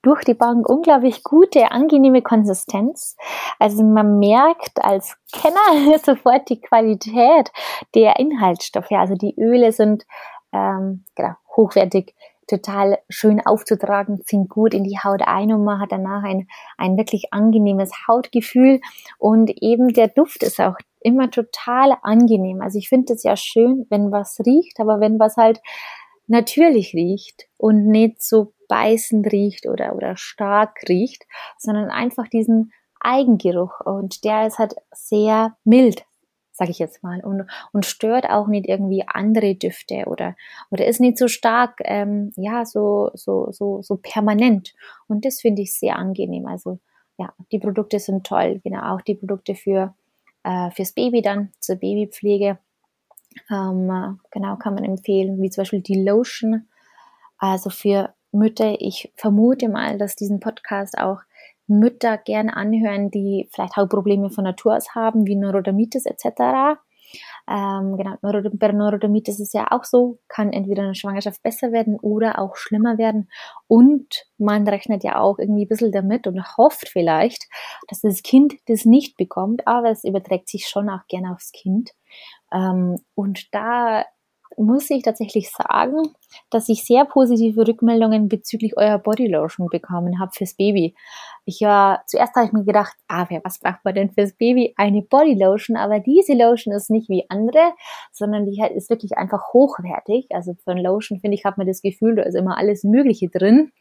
durch 0.02 0.24
die 0.24 0.34
Bank 0.34 0.68
unglaublich 0.68 1.22
gute, 1.22 1.70
angenehme 1.72 2.22
Konsistenz. 2.22 3.16
Also 3.58 3.82
man 3.84 4.18
merkt 4.18 4.82
als 4.82 5.16
Kenner 5.32 5.98
sofort 6.04 6.48
die 6.48 6.60
Qualität 6.60 7.50
der 7.94 8.18
Inhaltsstoffe. 8.18 8.92
Also 8.92 9.14
die 9.14 9.34
Öle 9.38 9.72
sind 9.72 10.06
ähm, 10.52 11.04
genau, 11.14 11.34
hochwertig, 11.56 12.14
total 12.46 12.98
schön 13.08 13.40
aufzutragen, 13.44 14.22
sind 14.24 14.48
gut 14.48 14.74
in 14.74 14.82
die 14.82 14.98
Haut 14.98 15.22
ein 15.24 15.52
und 15.52 15.64
man 15.64 15.80
hat 15.80 15.92
danach 15.92 16.24
ein, 16.24 16.48
ein 16.78 16.96
wirklich 16.96 17.32
angenehmes 17.32 17.92
Hautgefühl. 18.08 18.80
Und 19.18 19.50
eben 19.62 19.88
der 19.92 20.08
Duft 20.08 20.42
ist 20.42 20.60
auch 20.60 20.76
immer 21.00 21.30
total 21.30 21.96
angenehm. 22.02 22.60
Also 22.60 22.78
ich 22.78 22.88
finde 22.88 23.12
es 23.12 23.22
ja 23.22 23.36
schön, 23.36 23.86
wenn 23.88 24.10
was 24.10 24.40
riecht, 24.44 24.80
aber 24.80 25.00
wenn 25.00 25.18
was 25.18 25.36
halt 25.36 25.60
natürlich 26.30 26.94
riecht 26.94 27.48
und 27.56 27.86
nicht 27.86 28.22
so 28.22 28.52
beißend 28.68 29.30
riecht 29.32 29.66
oder, 29.66 29.94
oder 29.94 30.16
stark 30.16 30.78
riecht, 30.88 31.26
sondern 31.58 31.90
einfach 31.90 32.28
diesen 32.28 32.72
Eigengeruch 33.00 33.80
und 33.80 34.24
der 34.24 34.46
ist 34.46 34.58
halt 34.58 34.74
sehr 34.92 35.56
mild, 35.64 36.04
sage 36.52 36.70
ich 36.70 36.78
jetzt 36.78 37.02
mal, 37.02 37.20
und, 37.24 37.46
und 37.72 37.86
stört 37.86 38.28
auch 38.30 38.46
nicht 38.46 38.68
irgendwie 38.68 39.04
andere 39.06 39.54
Düfte 39.56 40.04
oder, 40.06 40.36
oder 40.70 40.86
ist 40.86 41.00
nicht 41.00 41.18
so 41.18 41.26
stark, 41.26 41.78
ähm, 41.84 42.32
ja, 42.36 42.64
so, 42.64 43.10
so, 43.14 43.50
so, 43.50 43.82
so 43.82 43.96
permanent. 43.96 44.74
Und 45.08 45.24
das 45.24 45.40
finde 45.40 45.62
ich 45.62 45.74
sehr 45.74 45.96
angenehm. 45.96 46.46
Also 46.46 46.78
ja, 47.18 47.32
die 47.50 47.58
Produkte 47.58 47.98
sind 47.98 48.24
toll, 48.24 48.60
genau, 48.62 48.94
auch 48.94 49.00
die 49.00 49.14
Produkte 49.14 49.54
für, 49.54 49.94
äh, 50.44 50.70
fürs 50.70 50.92
Baby 50.92 51.22
dann, 51.22 51.50
zur 51.58 51.76
Babypflege. 51.76 52.58
Ähm, 53.50 54.18
genau, 54.30 54.56
kann 54.56 54.74
man 54.74 54.84
empfehlen, 54.84 55.40
wie 55.40 55.50
zum 55.50 55.62
Beispiel 55.62 55.80
die 55.80 56.02
Lotion. 56.02 56.68
Also 57.38 57.70
für 57.70 58.14
Mütter, 58.32 58.80
ich 58.80 59.12
vermute 59.16 59.68
mal, 59.68 59.98
dass 59.98 60.16
diesen 60.16 60.40
Podcast 60.40 60.98
auch 60.98 61.20
Mütter 61.66 62.18
gerne 62.18 62.56
anhören, 62.56 63.10
die 63.10 63.48
vielleicht 63.52 63.76
Hautprobleme 63.76 64.30
von 64.30 64.44
Natur 64.44 64.76
aus 64.76 64.94
haben, 64.94 65.26
wie 65.26 65.36
Neurodermitis 65.36 66.04
etc. 66.04 66.78
Ähm, 67.48 67.96
genau, 67.96 68.16
bei 68.22 68.72
Neurodermitis 68.72 69.40
ist 69.40 69.48
es 69.48 69.52
ja 69.52 69.70
auch 69.70 69.84
so, 69.84 70.18
kann 70.28 70.52
entweder 70.52 70.82
eine 70.82 70.94
Schwangerschaft 70.94 71.42
besser 71.42 71.72
werden 71.72 71.98
oder 71.98 72.38
auch 72.38 72.56
schlimmer 72.56 72.98
werden. 72.98 73.28
Und 73.66 74.26
man 74.38 74.66
rechnet 74.68 75.04
ja 75.04 75.18
auch 75.18 75.38
irgendwie 75.38 75.64
ein 75.64 75.68
bisschen 75.68 75.92
damit 75.92 76.26
und 76.26 76.56
hofft 76.56 76.88
vielleicht, 76.88 77.48
dass 77.88 78.00
das 78.00 78.22
Kind 78.22 78.54
das 78.66 78.84
nicht 78.84 79.16
bekommt, 79.16 79.66
aber 79.66 79.90
es 79.90 80.04
überträgt 80.04 80.48
sich 80.48 80.66
schon 80.66 80.88
auch 80.88 81.06
gerne 81.08 81.32
aufs 81.32 81.52
Kind. 81.52 81.90
Ähm, 82.52 82.96
und 83.14 83.54
da 83.54 84.04
muss 84.56 84.90
ich 84.90 85.02
tatsächlich 85.02 85.50
sagen, 85.50 86.02
dass 86.50 86.68
ich 86.68 86.84
sehr 86.84 87.04
positive 87.04 87.66
Rückmeldungen 87.66 88.28
bezüglich 88.28 88.76
eurer 88.76 88.98
Bodylotion 88.98 89.68
bekommen 89.68 90.20
habe 90.20 90.32
fürs 90.32 90.54
Baby. 90.54 90.94
Ich 91.44 91.60
war, 91.62 92.02
zuerst 92.06 92.34
habe 92.34 92.46
ich 92.46 92.52
mir 92.52 92.64
gedacht, 92.64 92.94
ah, 93.08 93.26
was 93.42 93.58
braucht 93.58 93.84
man 93.84 93.94
denn 93.94 94.10
fürs 94.10 94.32
Baby? 94.34 94.74
Eine 94.76 95.02
Bodylotion, 95.02 95.76
aber 95.76 96.00
diese 96.00 96.34
Lotion 96.34 96.74
ist 96.74 96.90
nicht 96.90 97.08
wie 97.08 97.26
andere, 97.28 97.72
sondern 98.12 98.44
die 98.44 98.60
ist 98.74 98.90
wirklich 98.90 99.16
einfach 99.16 99.52
hochwertig. 99.52 100.26
Also 100.30 100.54
von 100.64 100.78
Lotion, 100.78 101.20
finde 101.20 101.36
ich, 101.36 101.44
hat 101.44 101.58
man 101.58 101.66
das 101.66 101.82
Gefühl, 101.82 102.16
da 102.16 102.22
ist 102.22 102.34
immer 102.34 102.58
alles 102.58 102.84
Mögliche 102.84 103.28
drin. 103.28 103.72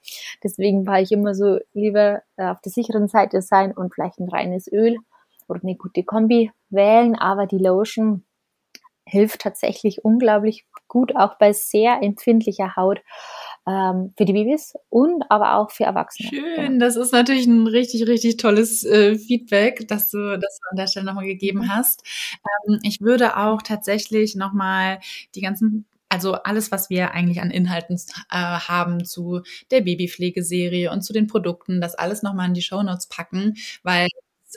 Deswegen 0.43 0.85
war 0.87 1.01
ich 1.01 1.11
immer 1.11 1.33
so 1.33 1.59
lieber 1.73 2.21
äh, 2.37 2.47
auf 2.47 2.61
der 2.61 2.71
sicheren 2.71 3.07
Seite 3.07 3.41
sein 3.41 3.73
und 3.75 3.93
vielleicht 3.93 4.19
ein 4.19 4.29
reines 4.29 4.71
Öl 4.71 4.97
oder 5.47 5.61
eine 5.63 5.75
gute 5.75 6.03
Kombi 6.03 6.51
wählen, 6.69 7.15
aber 7.15 7.47
die 7.47 7.57
Lotion 7.57 8.23
hilft 9.09 9.41
tatsächlich 9.41 10.03
unglaublich 10.03 10.65
gut, 10.87 11.15
auch 11.15 11.37
bei 11.37 11.53
sehr 11.53 12.01
empfindlicher 12.01 12.75
Haut 12.75 12.99
ähm, 13.67 14.13
für 14.17 14.25
die 14.25 14.33
Babys 14.33 14.73
und 14.89 15.23
aber 15.29 15.55
auch 15.55 15.71
für 15.71 15.83
Erwachsene. 15.83 16.29
Schön, 16.29 16.55
genau. 16.55 16.85
das 16.85 16.95
ist 16.95 17.13
natürlich 17.13 17.47
ein 17.47 17.67
richtig, 17.67 18.07
richtig 18.07 18.37
tolles 18.37 18.83
äh, 18.83 19.17
Feedback, 19.17 19.87
dass 19.87 20.09
du 20.09 20.37
das 20.37 20.59
an 20.71 20.77
der 20.77 20.87
Stelle 20.87 21.05
nochmal 21.05 21.25
gegeben 21.25 21.59
mhm. 21.59 21.75
hast. 21.75 22.03
Ähm, 22.67 22.79
ich 22.83 23.01
würde 23.01 23.37
auch 23.37 23.61
tatsächlich 23.61 24.35
nochmal 24.35 24.99
die 25.35 25.41
ganzen 25.41 25.85
also 26.11 26.33
alles, 26.33 26.71
was 26.71 26.89
wir 26.89 27.11
eigentlich 27.11 27.39
an 27.39 27.51
Inhalten 27.51 27.95
äh, 28.31 28.35
haben 28.35 29.05
zu 29.05 29.41
der 29.69 29.81
Babypflegeserie 29.81 30.91
und 30.91 31.03
zu 31.03 31.13
den 31.13 31.27
Produkten, 31.27 31.81
das 31.81 31.93
alles 31.93 32.23
nochmal 32.23 32.47
in 32.47 32.55
die 32.55 32.63
Shownotes 32.63 33.07
packen, 33.07 33.55
weil 33.83 34.07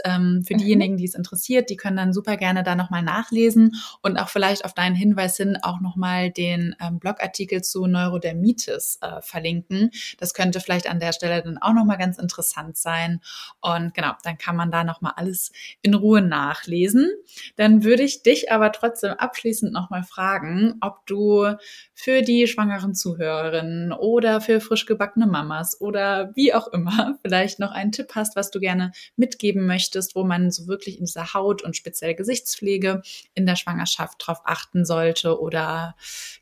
ähm, 0.05 0.43
für 0.47 0.55
mhm. 0.55 0.59
diejenigen, 0.59 0.97
die 0.97 1.05
es 1.05 1.15
interessiert, 1.15 1.71
die 1.71 1.77
können 1.77 1.97
dann 1.97 2.13
super 2.13 2.37
gerne 2.37 2.63
da 2.63 2.75
nochmal 2.75 3.03
nachlesen 3.03 3.77
und 4.01 4.17
auch 4.17 4.29
vielleicht 4.29 4.65
auf 4.65 4.75
deinen 4.75 4.95
Hinweis 4.95 5.37
hin 5.37 5.59
auch 5.63 5.81
nochmal 5.81 6.31
den 6.31 6.75
ähm, 6.81 6.99
Blogartikel 6.99 7.63
zu 7.63 7.87
Neurodermitis 7.87 8.99
äh, 9.03 9.21
verlinken. 9.21 9.91
Das 10.19 10.35
könnte 10.35 10.61
vielleicht 10.61 10.89
an 10.89 11.01
der 11.01 11.13
Stelle 11.13 11.43
dann 11.43 11.59
auch 11.59 11.75
nochmal 11.75 11.99
ganz 11.99 12.19
interessant 12.19 12.77
sein. 12.77 13.21
Und 13.61 13.95
genau, 13.95 14.13
dann 14.23 14.39
kann 14.39 14.57
man 14.57 14.71
da 14.71 14.85
nochmal 14.85 15.13
alles 15.17 15.53
in 15.83 15.95
Ruhe 15.95 16.23
nachlesen. 16.23 17.11
Dann 17.57 17.85
würde 17.85 18.03
ich 18.03 18.23
dich 18.23 18.51
aber 18.51 18.73
trotzdem 18.73 19.13
abschließend 19.13 19.73
nochmal 19.73 20.05
fragen, 20.05 20.75
ob 20.81 21.05
du 21.07 21.55
für 21.95 22.23
die 22.23 22.47
schwangeren 22.47 22.95
Zuhörerinnen 22.95 23.93
oder 23.93 24.41
für 24.41 24.61
frisch 24.61 24.87
gebackene 24.87 25.27
Mamas 25.27 25.81
oder 25.81 26.33
wie 26.35 26.55
auch 26.55 26.69
immer 26.69 27.19
vielleicht 27.23 27.59
noch 27.59 27.73
einen 27.73 27.93
Tipp 27.93 28.13
hast, 28.15 28.37
was 28.37 28.51
du 28.51 28.59
gerne 28.59 28.93
mitgeben 29.17 29.67
möchtest 29.67 29.82
möchtest, 29.83 30.15
wo 30.15 30.23
man 30.23 30.51
so 30.51 30.69
wirklich 30.69 30.99
in 30.99 31.07
dieser 31.07 31.35
Haut- 31.35 31.63
und 31.63 31.77
speziell 31.77 32.15
Gesichtspflege 32.15 33.03
in 33.35 33.47
der 33.47 33.57
Schwangerschaft 33.57 34.25
drauf 34.25 34.39
achten 34.45 34.85
sollte 34.85 35.41
oder 35.41 35.97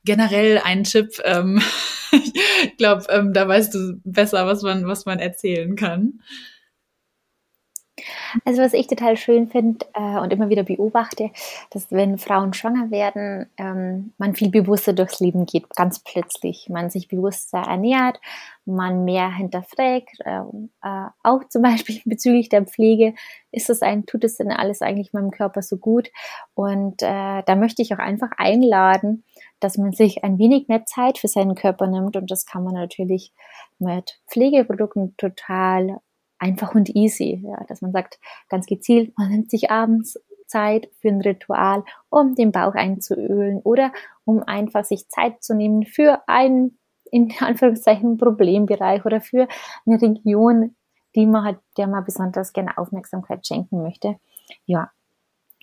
generell 0.05 0.59
ein 0.62 0.85
Tipp. 0.85 1.20
Ähm, 1.24 1.62
ich 2.12 2.76
glaube, 2.76 3.07
ähm, 3.09 3.33
da 3.33 3.48
weißt 3.48 3.74
du 3.74 4.00
besser, 4.05 4.46
was 4.46 4.62
man, 4.62 4.87
was 4.87 5.07
man 5.07 5.18
erzählen 5.18 5.74
kann. 5.74 6.20
Also 8.44 8.62
was 8.62 8.72
ich 8.72 8.86
total 8.86 9.16
schön 9.16 9.48
finde 9.48 9.86
äh, 9.94 10.18
und 10.18 10.32
immer 10.32 10.48
wieder 10.48 10.62
beobachte, 10.62 11.30
dass 11.70 11.90
wenn 11.90 12.18
Frauen 12.18 12.52
schwanger 12.52 12.90
werden, 12.90 13.50
ähm, 13.56 14.12
man 14.18 14.34
viel 14.34 14.50
bewusster 14.50 14.92
durchs 14.92 15.20
Leben 15.20 15.46
geht, 15.46 15.68
ganz 15.76 16.00
plötzlich. 16.00 16.68
Man 16.68 16.90
sich 16.90 17.08
bewusster 17.08 17.58
ernährt, 17.58 18.20
man 18.64 19.04
mehr 19.04 19.30
hinterfragt, 19.34 20.20
äh, 20.24 20.40
äh, 20.82 21.06
auch 21.22 21.44
zum 21.48 21.62
Beispiel 21.62 22.00
bezüglich 22.04 22.48
der 22.48 22.66
Pflege, 22.66 23.14
ist 23.52 23.70
es 23.70 23.82
ein, 23.82 24.06
tut 24.06 24.24
es 24.24 24.36
denn 24.36 24.50
alles 24.50 24.82
eigentlich 24.82 25.12
meinem 25.12 25.30
Körper 25.30 25.62
so 25.62 25.76
gut? 25.76 26.10
Und 26.54 27.02
äh, 27.02 27.42
da 27.44 27.56
möchte 27.56 27.82
ich 27.82 27.92
auch 27.94 27.98
einfach 27.98 28.30
einladen, 28.36 29.24
dass 29.60 29.76
man 29.76 29.92
sich 29.92 30.24
ein 30.24 30.38
wenig 30.38 30.68
mehr 30.68 30.86
Zeit 30.86 31.18
für 31.18 31.28
seinen 31.28 31.54
Körper 31.54 31.86
nimmt 31.86 32.16
und 32.16 32.30
das 32.30 32.46
kann 32.46 32.64
man 32.64 32.74
natürlich 32.74 33.32
mit 33.78 34.20
Pflegeprodukten 34.28 35.16
total 35.16 36.00
einfach 36.40 36.74
und 36.74 36.88
easy, 36.96 37.40
ja, 37.44 37.62
dass 37.68 37.83
man 37.83 37.92
sagt, 37.92 38.18
ganz 38.48 38.66
gezielt, 38.66 39.16
man 39.16 39.31
nimmt 39.31 39.50
sich 39.50 39.70
abends 39.70 40.18
Zeit 40.46 40.90
für 41.00 41.09
ein 41.09 41.20
Ritual, 41.20 41.85
um 42.09 42.35
den 42.35 42.50
Bauch 42.50 42.74
einzuölen 42.74 43.61
oder 43.62 43.92
um 44.24 44.42
einfach 44.42 44.85
sich 44.85 45.09
Zeit 45.09 45.42
zu 45.42 45.55
nehmen 45.55 45.85
für 45.85 46.22
einen, 46.26 46.79
in 47.11 47.33
Anführungszeichen, 47.40 48.16
Problembereich 48.16 49.05
oder 49.05 49.20
für 49.20 49.46
eine 49.87 50.03
Region, 50.03 50.74
die 51.14 51.26
man 51.26 51.44
hat, 51.44 51.59
der 51.76 51.87
man 51.87 52.05
besonders 52.05 52.53
gerne 52.53 52.76
Aufmerksamkeit 52.79 53.46
schenken 53.46 53.83
möchte. 53.83 54.16
Ja. 54.66 54.90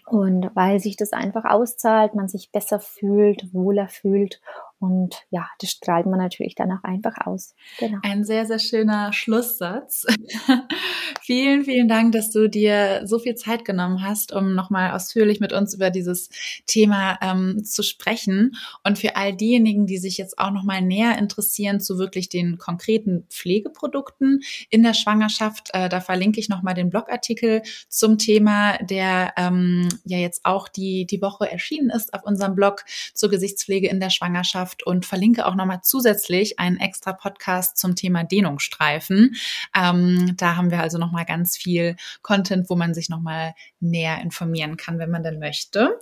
Und 0.06 0.52
weil 0.56 0.80
sich 0.80 0.96
das 0.96 1.12
einfach 1.12 1.44
auszahlt, 1.44 2.16
man 2.16 2.30
sich 2.30 2.50
besser 2.54 2.80
fühlt, 2.80 3.54
wohler 3.54 3.90
fühlt 3.90 4.40
und 4.80 5.16
ja, 5.32 5.48
das 5.60 5.72
strahlt 5.72 6.06
man 6.06 6.20
natürlich 6.20 6.54
dann 6.54 6.72
auch 6.72 6.84
einfach 6.84 7.26
aus. 7.26 7.56
Genau. 7.80 7.98
Ein 8.04 8.24
sehr, 8.24 8.46
sehr 8.46 8.60
schöner 8.60 9.12
Schlusssatz. 9.12 10.06
vielen, 11.22 11.63
vielen 11.63 11.88
Dank, 11.88 12.12
dass 12.12 12.30
du 12.30 12.48
dir 12.48 13.02
so 13.06 13.18
viel 13.18 13.34
Zeit 13.34 13.66
genommen 13.66 14.04
hast, 14.04 14.34
um 14.34 14.54
nochmal 14.54 14.92
ausführlich 14.92 15.40
mit 15.40 15.52
uns 15.52 15.74
über 15.74 15.90
dieses 15.90 16.30
Thema 16.68 17.18
ähm, 17.22 17.63
zu 17.63 17.82
sprechen. 17.82 18.56
Und 18.84 19.00
für 19.00 19.16
all 19.16 19.36
diejenigen, 19.36 19.88
die 19.88 19.98
sich 19.98 20.18
jetzt 20.18 20.38
auch 20.38 20.52
nochmal 20.52 20.84
näher 20.84 21.18
interessieren 21.18 21.80
zu 21.80 21.98
wirklich 21.98 22.30
den 22.30 22.60
konkreten 22.60 23.26
Pflegeprodukten 23.30 24.42
in 24.70 24.84
der 24.84 24.94
Schwangerschaft, 24.94 25.72
äh, 25.74 25.90
da 25.90 26.02
verlinke 26.02 26.40
ich 26.40 26.50
nochmal 26.50 26.76
den 26.76 26.92
Blogartikel 26.92 27.63
zum 27.90 28.20
Thema, 28.20 28.78
der 28.78 29.34
ähm, 29.38 29.90
ja 30.04 30.20
jetzt 30.20 30.46
auch 30.46 30.68
die, 30.68 31.08
die 31.08 31.22
Woche 31.22 31.52
erschienen 31.52 31.90
ist 31.90 32.13
auf 32.13 32.24
unserem 32.24 32.54
Blog 32.54 32.86
zur 33.16 33.30
Gesichtspflege 33.30 33.90
in 33.90 34.00
der 34.00 34.12
Schwangerschaft 34.12 34.66
Schwangerschaft 34.67 34.84
und 34.86 35.06
verlinke 35.06 35.45
auch 35.45 35.56
nochmal 35.56 35.80
zusätzlich 35.84 36.60
einen 36.60 36.77
extra 36.77 37.13
Podcast 37.13 37.77
zum 37.77 37.95
Thema 37.95 38.23
Dehnungsstreifen. 38.23 39.36
Ähm, 39.75 40.34
da 40.38 40.56
haben 40.56 40.71
wir 40.71 40.82
also 40.82 40.97
nochmal 40.97 41.25
ganz 41.25 41.58
viel 41.58 41.95
Content, 42.21 42.69
wo 42.69 42.75
man 42.75 42.93
sich 42.93 43.10
nochmal 43.10 43.53
näher 43.80 44.21
informieren 44.21 44.77
kann, 44.77 44.99
wenn 44.99 45.12
man 45.12 45.23
denn 45.23 45.39
möchte. 45.39 45.99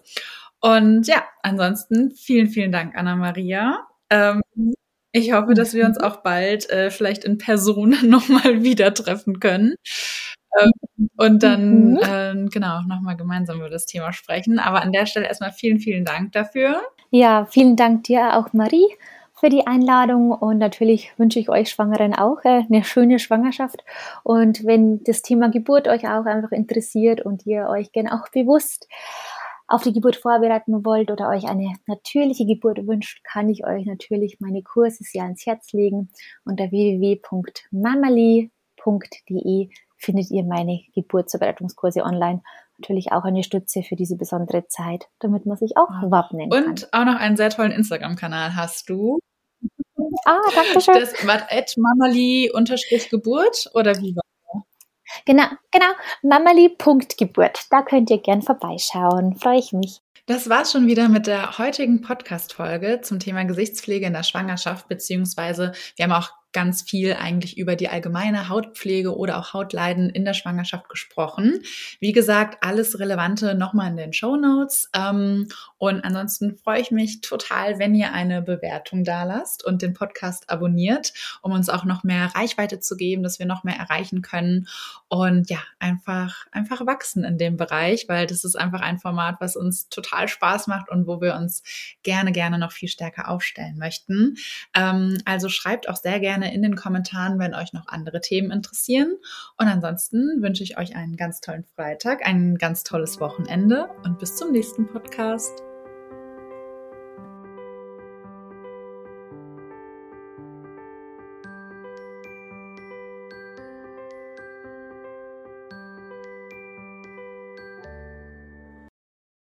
Und 0.60 1.08
ja, 1.08 1.23
ansonsten 1.43 2.12
vielen, 2.12 2.47
vielen 2.47 2.71
Dank, 2.71 2.95
Anna-Maria. 2.95 3.88
Ähm, 4.10 4.41
ich 5.12 5.32
hoffe, 5.32 5.54
dass 5.54 5.73
wir 5.73 5.86
uns 5.86 5.97
auch 5.97 6.17
bald 6.17 6.69
äh, 6.69 6.89
vielleicht 6.91 7.23
in 7.23 7.38
Person 7.38 7.95
nochmal 8.10 8.63
wieder 8.63 8.93
treffen 8.93 9.39
können. 9.39 9.75
Ähm, 10.60 11.10
und 11.18 11.44
dann, 11.44 11.91
mhm. 11.91 11.98
äh, 11.98 12.50
genau, 12.50 12.82
nochmal 12.88 13.18
gemeinsam 13.18 13.58
über 13.58 13.70
das 13.70 13.86
Thema 13.86 14.13
sprechen. 14.13 14.60
Aber 14.60 14.82
an 14.82 14.91
der 14.91 15.06
Stelle 15.06 15.28
erstmal 15.28 15.52
vielen, 15.52 15.80
vielen 15.80 16.06
Dank 16.06 16.32
dafür. 16.32 16.82
Ja, 17.12 17.46
vielen 17.46 17.76
Dank 17.76 18.04
dir 18.04 18.38
auch, 18.38 18.54
Marie 18.54 18.88
für 19.38 19.50
die 19.50 19.68
Einladung 19.68 20.32
und 20.32 20.58
natürlich 20.58 21.12
wünsche 21.20 21.39
ich 21.39 21.50
euch 21.50 21.70
Schwangeren 21.70 22.15
auch 22.15 22.44
äh, 22.46 22.63
eine 22.68 22.84
schöne 22.84 23.20
Schwangerschaft. 23.20 23.84
Und 24.24 24.65
wenn 24.65 25.04
das 25.04 25.22
Thema 25.22 25.52
Geburt 25.52 25.88
euch 25.88 26.08
auch 26.08 26.26
einfach 26.26 26.52
interessiert 26.52 27.22
und 27.22 27.46
ihr 27.46 27.68
euch 27.70 27.91
gerne 27.91 28.13
auch 28.13 28.30
bewusst 28.30 28.88
auf 29.68 29.84
die 29.84 29.94
Geburt 29.94 30.15
vorbereiten 30.15 30.84
wollt 30.86 31.12
oder 31.12 31.30
euch 31.30 31.46
eine 31.46 31.74
natürliche 31.86 32.46
Geburt 32.46 32.88
wünscht, 32.88 33.24
kann 33.24 33.50
ich 33.50 33.65
euch 33.65 33.86
natürlich 33.86 34.39
meine 34.39 34.63
Kurse 34.63 35.04
sehr 35.04 35.24
ans 35.24 35.46
Herz 35.46 35.74
legen. 35.74 36.10
Unter 36.46 36.72
www.mamali.de 36.72 39.70
findet 39.98 40.32
ihr 40.32 40.44
meine 40.44 40.82
Geburtsvorbereitungskurse 40.94 42.04
online. 42.04 42.42
Natürlich 42.78 43.12
auch 43.12 43.24
eine 43.24 43.44
Stütze 43.44 43.84
für 43.84 43.96
diese 43.96 44.18
besondere 44.18 44.68
Zeit, 44.68 45.08
damit 45.20 45.46
man 45.46 45.58
sich 45.58 45.78
auch 45.78 45.90
wappnen 46.10 46.50
kann. 46.50 46.66
Und 46.66 46.94
auch 46.94 47.06
noch 47.06 47.16
einen 47.16 47.38
sehr 47.38 47.50
tollen 47.50 47.72
Instagram-Kanal 47.72 48.56
hast 48.56 48.90
du. 48.90 49.20
Ah, 50.26 50.40
danke 50.54 50.82
schön. 50.82 51.00
Das 51.00 51.14
war 51.26 51.42
mamali-geburt 51.78 53.72
oder 53.74 53.96
wie 54.02 54.16
war 54.16 54.24
Genau, 55.26 55.46
genau. 55.72 55.92
Mamali.geburt. 56.24 57.68
Da 57.70 57.82
könnt 57.84 58.10
ihr 58.10 58.22
gern 58.22 58.42
vorbeischauen. 58.42 59.36
Freue 59.36 59.60
ich 59.60 59.72
mich. 59.72 60.02
Das 60.28 60.50
war's 60.50 60.72
schon 60.72 60.88
wieder 60.88 61.08
mit 61.08 61.28
der 61.28 61.60
heutigen 61.60 62.02
Podcast-Folge 62.02 63.02
zum 63.02 63.20
Thema 63.20 63.46
Gesichtspflege 63.46 64.08
in 64.08 64.14
der 64.14 64.24
Schwangerschaft, 64.24 64.88
beziehungsweise 64.88 65.74
wir 65.96 66.06
haben 66.06 66.12
auch 66.12 66.32
ganz 66.56 66.82
viel 66.82 67.13
eigentlich 67.13 67.58
über 67.58 67.76
die 67.76 67.89
allgemeine 67.89 68.48
Hautpflege 68.48 69.15
oder 69.15 69.38
auch 69.38 69.54
Hautleiden 69.54 70.10
in 70.10 70.24
der 70.24 70.34
Schwangerschaft 70.34 70.88
gesprochen. 70.88 71.60
Wie 72.00 72.13
gesagt, 72.13 72.60
alles 72.62 72.98
Relevante 72.98 73.56
nochmal 73.56 73.91
in 73.91 73.98
den 73.98 74.13
Show 74.13 74.38
Notes. 74.38 74.89
Ähm, 74.96 75.50
und 75.88 76.02
ansonsten 76.02 76.58
freue 76.58 76.82
ich 76.82 76.91
mich 76.91 77.21
total, 77.21 77.80
wenn 77.80 77.95
ihr 77.95 78.13
eine 78.13 78.41
Bewertung 78.41 79.04
da 79.04 79.24
lasst 79.24 79.65
und 79.65 79.82
den 79.82 79.93
Podcast 79.93 80.50
abonniert, 80.50 81.13
um 81.41 81.52
uns 81.52 81.69
auch 81.69 81.86
noch 81.86 82.04
mehr 82.04 82.32
Reichweite 82.36 82.80
zu 82.80 82.95
geben, 82.95 83.24
dass 83.24 83.39
wir 83.39 83.45
noch 83.45 83.63
mehr 83.63 83.78
erreichen 83.78 84.21
können 84.21 84.67
und 85.08 85.50
ja, 85.50 85.60
einfach, 85.80 86.45
einfach 86.52 86.86
wachsen 86.86 87.24
in 87.24 87.38
dem 87.38 87.58
Bereich, 87.58 88.06
weil 88.08 88.28
das 88.28 88.43
ist 88.43 88.56
einfach 88.56 88.82
ein 88.82 89.00
Format, 89.00 89.38
was 89.39 89.56
uns 89.56 89.89
total 89.89 90.28
Spaß 90.28 90.67
macht 90.67 90.89
und 90.89 91.08
wo 91.08 91.21
wir 91.21 91.36
uns 91.36 91.63
gerne, 92.04 92.32
gerne 92.32 92.60
noch 92.60 92.71
viel 92.71 92.89
stärker 92.89 93.30
aufstellen 93.30 93.78
möchten. 93.78 94.36
Ähm, 94.76 95.17
also 95.26 95.50
schreibt 95.50 95.89
auch 95.89 95.95
sehr 95.95 96.19
gerne 96.19 96.36
gerne 96.36 96.54
in 96.54 96.62
den 96.62 96.76
Kommentaren, 96.76 97.39
wenn 97.39 97.54
euch 97.54 97.71
noch 97.71 97.88
andere 97.88 98.19
Themen 98.19 98.52
interessieren. 98.52 99.15
Und 99.58 99.67
ansonsten 99.67 100.41
wünsche 100.41 100.63
ich 100.63 100.78
euch 100.78 100.95
einen 100.95 101.15
ganz 101.15 101.39
tollen 101.39 101.63
Freitag, 101.63 102.26
ein 102.26 102.58
ganz 102.58 102.84
tolles 102.84 103.19
Wochenende 103.19 103.89
und 104.04 104.19
bis 104.19 104.36
zum 104.36 104.52
nächsten 104.52 104.88
Podcast. 104.88 105.75